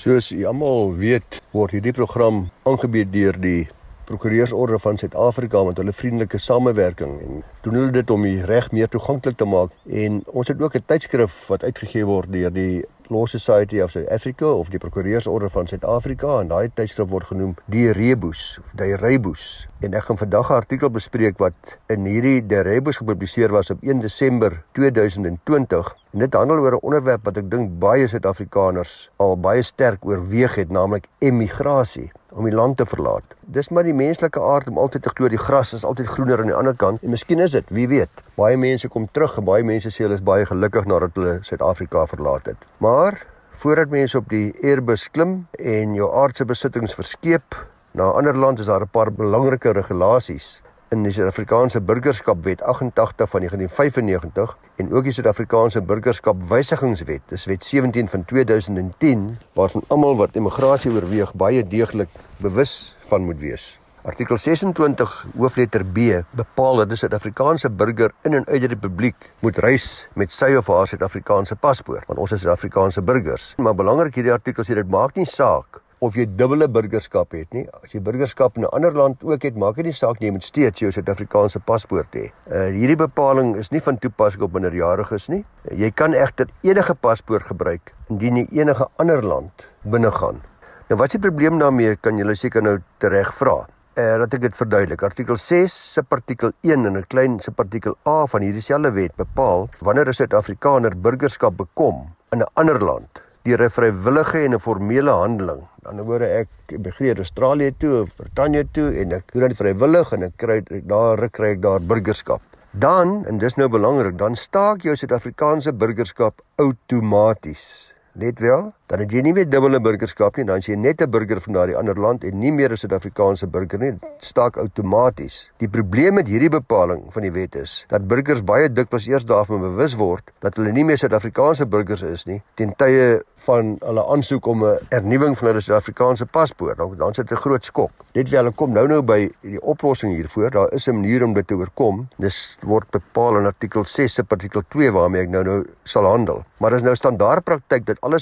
Soos 0.00 0.30
julle 0.32 0.46
almal 0.48 0.94
weet, 0.96 1.42
word 1.52 1.74
hierdie 1.76 1.92
program 1.92 2.46
aangebied 2.64 3.10
deur 3.12 3.36
die 3.36 3.66
Prokureursorde 4.10 4.78
van 4.78 4.96
Suid-Afrika 4.98 5.60
met 5.64 5.76
hulle 5.76 5.92
vriendelike 5.92 6.38
samewerking 6.38 7.20
en 7.20 7.44
doen 7.62 7.76
hulle 7.78 7.92
dit 7.94 8.10
om 8.10 8.24
die 8.26 8.40
reg 8.44 8.72
meer 8.74 8.88
toeganklik 8.90 9.36
te 9.38 9.46
maak. 9.46 9.70
En 9.86 10.16
ons 10.26 10.48
het 10.50 10.62
ook 10.62 10.74
'n 10.74 10.82
tydskrif 10.86 11.46
wat 11.46 11.62
uitgegee 11.62 12.04
word 12.04 12.32
deur 12.32 12.50
die 12.52 12.84
Law 13.08 13.26
Society 13.26 13.80
of 13.80 13.90
South 13.90 14.08
Africa 14.08 14.46
of 14.46 14.68
die 14.68 14.78
Prokureursorde 14.78 15.50
van 15.50 15.66
Suid-Afrika 15.66 16.40
en 16.40 16.48
daai 16.48 16.70
tydskrif 16.74 17.08
word 17.08 17.26
genoem 17.26 17.54
Die 17.66 17.92
Rebus 17.92 18.58
of 18.64 18.72
Die 18.74 18.96
Rebus. 18.96 19.68
En 19.80 19.94
ek 19.94 20.04
gaan 20.04 20.18
vandag 20.18 20.50
'n 20.50 20.52
artikel 20.54 20.90
bespreek 20.90 21.38
wat 21.38 21.78
in 21.86 22.04
hierdie 22.04 22.46
Die 22.46 22.62
Rebus 22.62 22.96
gepubliseer 22.96 23.50
was 23.50 23.70
op 23.70 23.78
1 23.82 24.00
Desember 24.00 24.62
2020 24.72 25.96
en 26.12 26.18
dit 26.18 26.34
handel 26.34 26.58
oor 26.58 26.72
'n 26.72 26.82
onderwerp 26.82 27.24
wat 27.24 27.36
ek 27.36 27.50
dink 27.50 27.78
baie 27.78 28.08
Suid-Afrikaners 28.08 29.10
al 29.16 29.36
baie 29.36 29.62
sterk 29.62 30.04
oorweeg 30.04 30.54
het, 30.54 30.70
naamlik 30.70 31.06
emigrasie 31.18 32.10
om 32.32 32.44
die 32.44 32.54
land 32.54 32.76
te 32.76 32.86
verlaat. 32.86 33.34
Dis 33.40 33.68
maar 33.68 33.84
die 33.84 33.94
menslike 33.96 34.40
aard 34.40 34.68
om 34.68 34.78
altyd 34.78 35.02
te 35.02 35.12
glo 35.14 35.28
die 35.28 35.40
gras 35.40 35.72
is 35.74 35.84
altyd 35.84 36.06
groener 36.06 36.42
aan 36.42 36.52
die 36.52 36.56
ander 36.56 36.76
kant 36.76 37.02
en 37.02 37.10
miskien 37.10 37.42
is 37.42 37.56
dit, 37.56 37.66
wie 37.74 37.88
weet. 37.88 38.22
Baie 38.38 38.56
mense 38.56 38.88
kom 38.88 39.08
terug 39.12 39.38
en 39.38 39.44
baie 39.48 39.66
mense 39.66 39.90
sê 39.90 40.04
hulle 40.04 40.18
is 40.18 40.24
baie 40.24 40.46
gelukkig 40.46 40.86
nadat 40.90 41.18
hulle 41.18 41.38
Suid-Afrika 41.46 42.06
verlaat 42.06 42.52
het. 42.52 42.64
Maar 42.78 43.20
voordat 43.62 43.90
mense 43.90 44.18
op 44.18 44.28
die 44.30 44.52
Airbus 44.62 45.08
klim 45.10 45.46
en 45.58 45.94
jou 45.94 46.08
aardse 46.22 46.46
besittings 46.48 46.94
verskeep 46.94 47.58
na 47.92 48.10
'n 48.10 48.16
ander 48.22 48.36
land 48.36 48.58
is 48.58 48.66
daar 48.66 48.82
'n 48.82 48.92
paar 48.92 49.12
belangrike 49.12 49.72
regulasies 49.72 50.60
in 50.90 51.04
die 51.06 51.12
Suid-Afrikaanse 51.14 51.80
Burgerskapwet 51.86 52.62
88 52.62 53.28
van 53.30 53.40
1995 53.40 54.56
en 54.82 54.88
ook 54.92 55.04
die 55.06 55.12
Suid-Afrikaanse 55.14 55.82
Burgerskap 55.86 56.40
Wysigingswet, 56.50 57.22
dis 57.30 57.44
Wet 57.46 57.64
17 57.64 58.08
van 58.10 58.24
2010, 58.24 59.26
waarvan 59.54 59.84
almal 59.86 60.16
wat 60.18 60.34
immigrasie 60.34 60.90
oorweeg 60.90 61.30
baie 61.38 61.62
deeglik 61.62 62.10
bewus 62.42 62.96
van 63.06 63.22
moet 63.22 63.38
wees. 63.38 63.68
Artikel 64.02 64.38
26 64.38 65.14
hoofletter 65.36 65.84
B 65.84 66.24
bepaal 66.34 66.82
dat 66.82 66.90
'n 66.90 66.96
Suid-Afrikaanse 66.96 67.70
burger 67.70 68.10
in 68.22 68.34
en 68.34 68.46
uit 68.46 68.60
die 68.60 68.72
republiek 68.74 69.30
moet 69.38 69.58
reis 69.58 70.08
met 70.14 70.32
sy 70.32 70.54
of 70.58 70.66
haar 70.66 70.86
Suid-Afrikaanse 70.86 71.54
paspoort, 71.54 72.06
want 72.06 72.18
ons 72.18 72.32
is 72.32 72.40
Suid-Afrikaanse 72.40 73.02
burgers. 73.02 73.54
Maar 73.56 73.74
belangrik 73.74 74.14
hierdie 74.14 74.32
artikel 74.32 74.64
sê 74.64 74.74
dit 74.74 74.88
maak 74.88 75.14
nie 75.14 75.26
saak 75.26 75.80
of 76.00 76.16
jy 76.16 76.24
dubbele 76.24 76.68
burgerskap 76.72 77.34
het 77.36 77.52
nie. 77.54 77.66
As 77.84 77.92
jy 77.94 78.00
burgerskap 78.00 78.56
in 78.56 78.64
'n 78.64 78.72
ander 78.72 78.92
land 78.92 79.22
ook 79.22 79.42
het, 79.42 79.56
maak 79.56 79.76
dit 79.76 79.84
nie 79.84 79.92
saak 79.92 80.20
nie, 80.20 80.28
jy 80.28 80.32
moet 80.32 80.44
steeds 80.44 80.80
jou 80.80 80.90
Suid-Afrikaanse 80.90 81.60
paspoort 81.60 82.14
hê. 82.14 82.32
Uh 82.48 82.70
hierdie 82.72 82.96
bepaling 82.96 83.56
is 83.56 83.70
nie 83.70 83.80
van 83.80 83.98
toepassing 83.98 84.42
op 84.42 84.52
minderjariges 84.52 85.28
nie. 85.28 85.44
Jy 85.70 85.90
kan 85.90 86.14
egter 86.14 86.48
enige 86.62 86.94
paspoort 86.94 87.42
gebruik 87.42 87.94
indien 88.08 88.36
jy 88.36 88.46
enige 88.52 88.86
ander 88.96 89.22
land 89.22 89.66
binnegaan. 89.84 90.40
Nou 90.88 90.98
wat 90.98 91.08
is 91.08 91.20
die 91.20 91.30
probleem 91.30 91.58
daarmee? 91.58 91.96
Kan 91.96 92.18
jy 92.18 92.34
seker 92.34 92.62
nou 92.62 92.78
tereg 92.98 93.34
vra. 93.34 93.66
Uh, 93.96 94.16
laat 94.16 94.34
ek 94.34 94.40
dit 94.40 94.56
verduidelik. 94.56 95.02
Artikel 95.02 95.36
6 95.36 95.92
se 95.94 96.02
artikel 96.08 96.52
1 96.62 96.86
en 96.86 96.96
'n 96.96 97.04
klein 97.08 97.40
se 97.40 97.52
artikel 97.56 97.96
A 98.06 98.26
van 98.26 98.42
hierdie 98.42 98.62
selfde 98.62 98.90
wet 98.92 99.16
bepaal 99.16 99.68
wanneer 99.80 100.08
'n 100.08 100.14
Suid-Afrikaner 100.14 100.96
burgerskap 100.96 101.56
bekom 101.56 102.14
in 102.32 102.40
'n 102.40 102.48
ander 102.54 102.78
land 102.78 103.29
deur 103.44 103.62
'n 103.62 103.70
vrywillige 103.70 104.38
en 104.44 104.54
'n 104.54 104.60
formele 104.60 105.10
handeling. 105.10 105.62
Aan 105.82 105.96
die 105.96 106.04
woorde 106.04 106.26
ek 106.26 106.48
begreep 106.78 107.18
Australië 107.18 107.74
toe 107.78 108.00
of 108.02 108.14
Brittanje 108.16 108.64
toe 108.72 108.92
en 109.00 109.12
ek 109.12 109.32
doen 109.32 109.48
dit 109.48 109.56
vrywillig 109.56 110.12
en 110.12 110.22
ek 110.22 110.36
kry 110.36 110.62
daar 110.86 111.28
kry 111.30 111.50
ek 111.56 111.62
daar 111.62 111.80
burgerskap. 111.80 112.40
Dan 112.70 113.24
en 113.26 113.38
dis 113.38 113.56
nou 113.56 113.68
belangrik, 113.68 114.18
dan 114.18 114.36
staak 114.36 114.82
jou 114.82 114.94
Suid-Afrikaanse 114.96 115.72
burgerskap 115.72 116.40
outomaties. 116.56 117.94
Let 118.12 118.38
wel, 118.38 118.72
dan 118.90 119.04
het 119.04 119.12
jy 119.14 119.20
nie 119.22 119.32
meer 119.36 119.46
dubbele 119.46 119.78
burgerskap 119.78 120.38
nie, 120.38 120.44
dan 120.48 120.58
is 120.58 120.66
jy 120.66 120.74
net 120.74 121.00
'n 121.00 121.10
burger 121.10 121.40
van 121.40 121.54
daardie 121.54 121.76
ander 121.78 121.94
land 121.94 122.24
en 122.24 122.38
nie 122.38 122.50
meer 122.50 122.72
'n 122.72 122.76
Suid-Afrikaanse 122.76 123.46
burger 123.46 123.78
nie. 123.78 123.90
Dit 123.92 124.00
staak 124.18 124.56
outomaties. 124.56 125.50
Die 125.58 125.68
probleem 125.68 126.14
met 126.14 126.26
hierdie 126.26 126.48
bepaling 126.48 127.04
van 127.12 127.22
die 127.22 127.30
wet 127.30 127.54
is 127.54 127.84
dat 127.88 128.08
burgers 128.08 128.42
baie 128.42 128.68
dikwels 128.72 129.06
eers 129.06 129.24
daarvan 129.24 129.60
bewus 129.60 129.94
word 129.94 130.32
dat 130.40 130.56
hulle 130.56 130.72
nie 130.72 130.84
meer 130.84 130.98
Suid-Afrikaanse 130.98 131.66
burgers 131.66 132.02
is 132.02 132.26
nie 132.26 132.42
ten 132.56 132.74
tye 132.76 133.22
van 133.36 133.76
hulle 133.80 134.04
aansoek 134.06 134.46
om 134.46 134.64
'n 134.64 134.78
hernuwing 134.90 135.38
van 135.38 135.48
hulle 135.48 135.60
Suid-Afrikaanse 135.60 136.26
paspoort. 136.26 136.76
Dan 136.76 136.96
dan 136.96 137.14
sit 137.14 137.30
'n 137.30 137.36
groot 137.36 137.64
skok. 137.64 137.90
Dit 138.12 138.28
wel 138.28 138.42
hulle 138.42 138.54
kom 138.54 138.72
nou 138.72 138.86
nou 138.88 139.02
by 139.02 139.30
die 139.42 139.62
oplossing 139.62 140.14
hiervoor. 140.14 140.50
Daar 140.50 140.72
is 140.72 140.88
'n 140.88 140.94
manier 140.94 141.24
om 141.24 141.32
dit 141.32 141.46
te 141.46 141.54
oorkom. 141.54 142.08
Dis 142.16 142.58
word 142.62 142.90
bepaal 142.90 143.38
in 143.38 143.46
artikel 143.46 143.84
6 143.84 144.14
se 144.14 144.24
artikel 144.28 144.62
2 144.68 144.92
waarmee 144.92 145.22
ek 145.22 145.28
nou 145.28 145.44
nou 145.44 145.64
sal 145.84 146.04
handel. 146.04 146.44
Maar 146.56 146.70
dis 146.70 146.82
nou 146.82 146.94
standaard 146.94 147.44
praktyk 147.44 147.86
dat 147.86 148.00
alle 148.00 148.18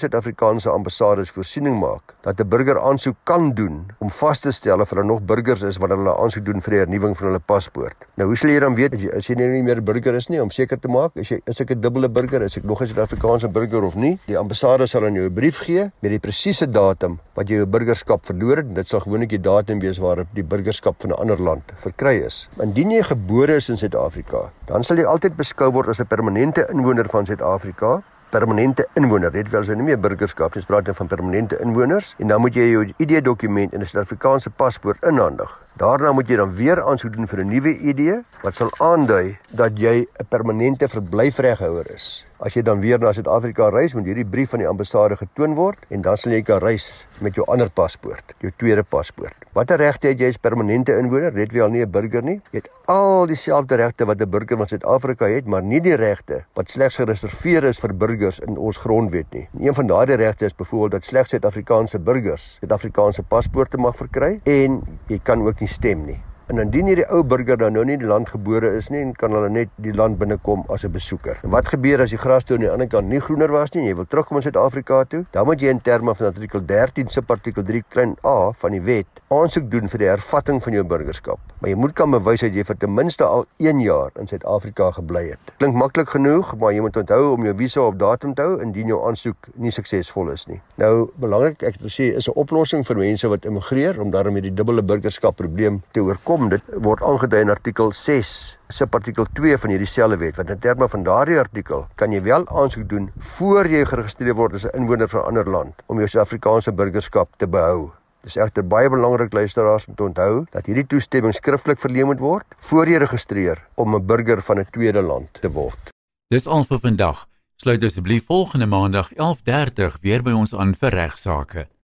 Suid-Afrikaanse 0.59 0.75
ambassades 0.75 1.31
voorsiening 1.31 1.77
maak 1.79 2.15
dat 2.23 2.41
'n 2.41 2.49
burger 2.49 2.79
aansoek 2.81 3.17
kan 3.25 3.55
doen 3.55 3.87
om 3.99 4.11
vas 4.11 4.41
te 4.41 4.51
stel 4.51 4.81
of 4.81 4.91
hulle 4.91 5.05
nog 5.05 5.23
burgers 5.23 5.63
is 5.63 5.77
wanneer 5.77 5.99
hulle 5.99 6.17
aansoek 6.19 6.45
doen 6.45 6.61
vir 6.61 6.71
die 6.71 6.79
hernuwing 6.79 7.17
van 7.17 7.27
hulle 7.27 7.39
paspoort. 7.39 7.97
Nou 8.17 8.27
hoe 8.29 8.37
sal 8.37 8.51
jy 8.51 8.61
dan 8.61 8.75
weet 8.75 8.95
as 8.95 9.01
jy, 9.01 9.11
as 9.17 9.27
jy 9.27 9.35
nie 9.35 9.63
meer 9.63 9.83
burger 9.83 10.15
is 10.15 10.29
nie 10.29 10.43
om 10.43 10.51
seker 10.51 10.79
te 10.79 10.89
maak 10.89 11.17
as 11.17 11.29
jy 11.29 11.41
is 11.47 11.61
ek 11.61 11.71
'n 11.71 11.81
dubbele 11.81 12.09
burger, 12.09 12.43
is 12.43 12.57
ek 12.57 12.65
nog 12.65 12.83
'n 12.83 12.87
Suid-Afrikaanse 12.87 13.49
burger 13.49 13.83
of 13.85 13.95
nie? 13.95 14.19
Die 14.27 14.39
ambassade 14.39 14.87
sal 14.87 15.05
aan 15.05 15.15
jou 15.15 15.27
'n 15.27 15.35
brief 15.35 15.59
gee 15.59 15.91
met 16.01 16.11
die 16.11 16.19
presiese 16.19 16.67
datum 16.67 17.21
wat 17.35 17.49
jy 17.49 17.57
jou 17.57 17.67
burgerskap 17.67 18.27
verloor 18.27 18.57
het. 18.57 18.75
Dit 18.75 18.89
sal 18.89 19.01
gewoonlik 19.01 19.29
die 19.29 19.41
datum 19.41 19.79
wees 19.79 19.99
waarop 19.99 20.27
die 20.35 20.43
burgerskap 20.43 20.95
van 21.01 21.11
'n 21.11 21.21
ander 21.21 21.41
land 21.41 21.63
verkry 21.75 22.25
is. 22.27 22.49
Indien 22.61 22.91
jy 22.91 23.03
gebore 23.03 23.57
is 23.57 23.69
in 23.69 23.77
Suid-Afrika, 23.77 24.51
dan 24.67 24.83
sal 24.83 24.97
jy 24.97 25.05
altyd 25.05 25.37
beskou 25.37 25.71
word 25.71 25.89
as 25.89 26.01
'n 26.01 26.07
permanente 26.07 26.67
inwoner 26.71 27.09
van 27.09 27.27
Suid-Afrika 27.27 28.03
permanente 28.31 28.87
inwoner. 28.95 29.33
Dit 29.33 29.51
wil 29.51 29.65
sê 29.65 29.77
nie 29.77 29.85
meer 29.85 30.01
burgerskap 30.01 30.55
nie, 30.55 30.63
ons 30.63 30.69
praat 30.69 30.87
net 30.87 30.97
van 30.97 31.07
permanente 31.07 31.59
inwoners 31.65 32.15
en 32.19 32.29
dan 32.29 32.41
moet 32.41 32.55
jy 32.55 32.71
jou 32.71 32.85
ID-dokument 32.97 33.73
en 33.73 33.81
'n 33.81 33.87
Suid-Afrikaanse 33.87 34.51
paspoort 34.51 35.03
inhandig. 35.03 35.68
Daarna 35.79 36.11
moet 36.13 36.27
jy 36.27 36.37
dan 36.41 36.55
weer 36.59 36.81
aansoek 36.83 37.13
doen 37.15 37.29
vir 37.31 37.41
'n 37.45 37.51
nuwe 37.55 37.73
ID 37.91 38.01
wat 38.43 38.55
sal 38.55 38.71
aandui 38.83 39.39
dat 39.51 39.79
jy 39.79 40.07
'n 40.07 40.27
permanente 40.29 40.89
verblyfreghouer 40.89 41.87
is. 41.95 42.25
As 42.39 42.55
jy 42.55 42.63
dan 42.63 42.79
weer 42.81 43.01
na 43.03 43.11
Suid-Afrika 43.13 43.69
reis, 43.69 43.95
moet 43.95 44.07
hierdie 44.07 44.25
brief 44.25 44.51
van 44.51 44.61
die 44.63 44.69
ambassade 44.69 45.17
getoon 45.19 45.57
word 45.59 45.79
en 45.91 46.01
dan 46.01 46.17
sal 46.17 46.33
jy 46.33 46.43
kan 46.47 46.61
reis 46.63 47.07
met 47.21 47.35
jou 47.35 47.45
ander 47.51 47.71
paspoort, 47.71 48.23
jou 48.39 48.53
tweede 48.57 48.85
paspoort. 48.87 49.35
Watter 49.59 49.81
regte 49.81 50.07
het 50.07 50.21
jy 50.21 50.29
as 50.29 50.39
permanente 50.39 50.95
inwoner? 50.95 51.35
Net 51.35 51.51
wel 51.53 51.69
nie 51.69 51.83
'n 51.83 51.91
burger 51.91 52.23
nie. 52.23 52.41
Jy 52.53 52.61
het 52.63 52.69
al 52.87 53.27
dieselfde 53.27 53.75
regte 53.75 54.07
wat 54.07 54.21
'n 54.21 54.31
burger 54.31 54.57
van 54.57 54.69
Suid-Afrika 54.69 55.27
het, 55.27 55.47
maar 55.47 55.63
nie 55.63 55.81
die 55.81 55.97
regte 55.97 56.45
wat 56.55 56.71
slegs 56.71 56.97
gereserveer 56.97 57.65
is 57.65 57.79
vir 57.79 57.93
burgers 57.93 58.39
in 58.39 58.57
ons 58.57 58.77
grondwet 58.77 59.27
nie. 59.33 59.49
En 59.59 59.67
een 59.67 59.75
van 59.75 59.87
daardie 59.87 60.17
regte 60.17 60.45
is 60.45 60.55
byvoorbeeld 60.55 60.93
dat 60.93 61.05
slegs 61.05 61.31
Suid-Afrikaanse 61.31 61.99
burgers 61.99 62.59
Suid-Afrikaanse 62.61 63.23
paspoorte 63.23 63.79
mag 63.79 63.97
verkry 63.97 64.41
en 64.45 64.83
jy 65.09 65.21
kan 65.23 65.43
ook 65.43 65.61
nie 65.61 65.68
stem 65.69 66.07
nie. 66.07 66.28
En 66.49 66.57
indien 66.63 66.87
hierdie 66.89 67.05
ou 67.13 67.19
burger 67.29 67.59
dan 67.61 67.75
nou 67.77 67.83
nie 67.85 67.99
in 67.99 68.01
die 68.01 68.09
land 68.09 68.31
gebore 68.33 68.71
is 68.79 68.87
nie, 68.89 69.03
kan 69.21 69.35
hulle 69.37 69.51
net 69.53 69.69
die 69.85 69.93
land 69.93 70.17
binnekom 70.17 70.63
as 70.73 70.85
'n 70.85 70.93
besoeker. 70.93 71.37
En 71.45 71.51
wat 71.51 71.69
gebeur 71.69 72.01
as 72.01 72.11
die 72.11 72.19
grasdoor 72.19 72.57
aan 72.57 72.65
die 72.65 72.71
ander 72.71 72.89
kant 72.89 73.09
nie 73.09 73.21
groener 73.21 73.53
was 73.53 73.75
nie 73.75 73.83
en 73.83 73.89
jy 73.89 73.95
wil 73.97 74.07
terugkom 74.07 74.37
in 74.37 74.43
Suid-Afrika 74.43 75.05
toe? 75.05 75.27
Dan 75.31 75.45
moet 75.45 75.61
jy 75.61 75.69
in 75.69 75.81
terme 75.83 76.15
van 76.15 76.27
artikel 76.27 76.65
13 76.65 77.09
subartikel 77.09 77.63
3 77.63 77.83
klein 77.91 78.17
a 78.25 78.53
van 78.53 78.71
die 78.71 78.81
wet 78.81 79.07
aansoek 79.29 79.71
doen 79.71 79.89
vir 79.89 79.99
die 79.99 80.09
hervatting 80.09 80.63
van 80.63 80.73
jou 80.73 80.85
burgerskap. 80.85 81.39
Maar 81.61 81.71
jy 81.71 81.77
moet 81.77 81.93
kan 81.93 82.11
bewys 82.11 82.41
dat 82.41 82.55
jy 82.55 82.65
vir 82.65 82.77
ten 82.77 82.95
minste 82.95 83.25
al 83.25 83.45
1 83.59 83.81
jaar 83.81 84.11
in 84.17 84.27
Suid-Afrika 84.27 84.91
gebly 84.91 85.29
het. 85.29 85.53
Klink 85.59 85.75
maklik 85.75 86.09
genoeg, 86.09 86.57
maar 86.57 86.73
jy 86.73 86.81
moet 86.81 86.97
onthou 86.97 87.33
om 87.35 87.45
jou 87.45 87.55
visa 87.57 87.81
op 87.81 87.99
datum 87.99 88.35
te 88.35 88.43
hou 88.43 88.63
indien 88.63 88.87
jou 88.87 89.07
aansoek 89.07 89.37
nie 89.55 89.71
suksesvol 89.71 90.31
is 90.31 90.47
nie. 90.47 90.61
Nou, 90.77 91.11
belangrik 91.21 91.63
ek 91.63 91.77
wil 91.81 91.91
sê 91.91 92.17
is 92.17 92.29
'n 92.29 92.41
oplossing 92.41 92.87
vir 92.87 92.97
mense 92.97 93.29
wat 93.29 93.45
immigreer 93.45 94.01
om 94.01 94.11
daarmee 94.11 94.43
die 94.43 94.55
dubbele 94.55 94.83
burgerskap 94.83 95.37
probleem 95.37 95.83
te 95.93 96.01
oorkom 96.01 96.38
kom 96.39 96.51
dit 96.53 96.75
word 96.87 97.01
aangedui 97.03 97.41
in 97.43 97.51
artikel 97.51 97.89
6 97.99 98.29
subartikel 98.71 99.27
2 99.35 99.57
van 99.59 99.73
hierdie 99.73 99.89
selfde 99.91 100.19
wet 100.21 100.37
want 100.39 100.53
in 100.55 100.61
terme 100.63 100.87
van 100.93 101.05
daardie 101.07 101.39
artikel 101.41 101.87
kan 101.99 102.13
jy 102.15 102.21
wel 102.23 102.45
aansoek 102.61 102.85
doen 102.93 103.09
voor 103.33 103.67
jy 103.67 103.81
geregistreer 103.91 104.37
word 104.39 104.55
as 104.55 104.67
'n 104.69 104.77
inwoner 104.79 105.09
van 105.11 105.21
'n 105.23 105.29
ander 105.31 105.51
land 105.51 105.75
om 105.87 105.99
jou 105.99 106.09
Suid-Afrikaanse 106.09 106.73
burgerskap 106.73 107.29
te 107.39 107.47
behou. 107.47 107.91
Dis 108.23 108.37
egter 108.37 108.63
baie 108.63 108.89
belangrik 108.91 109.33
luisteraars 109.33 109.87
om 109.89 109.95
te 109.95 110.03
onthou 110.03 110.45
dat 110.53 110.67
hierdie 110.67 110.87
toestemming 110.87 111.35
skriftelik 111.35 111.79
verleen 111.79 112.07
moet 112.07 112.21
word 112.21 112.47
voor 112.57 112.87
jy 112.87 112.99
registreer 112.99 113.59
om 113.75 113.95
'n 113.95 114.07
burger 114.07 114.43
van 114.43 114.59
'n 114.59 114.67
tweede 114.71 115.03
land 115.03 115.29
te 115.41 115.51
word. 115.51 115.91
Dis 116.31 116.47
al 116.47 116.65
vir 116.65 116.79
vandag. 116.79 117.27
Sluit 117.57 117.83
asseblief 117.83 118.27
volgende 118.27 118.67
maandag 118.67 119.13
11:30 119.15 119.99
weer 120.03 120.23
by 120.23 120.33
ons 120.33 120.55
aan 120.55 120.75
vir 120.75 120.91
regsaake. 120.91 121.78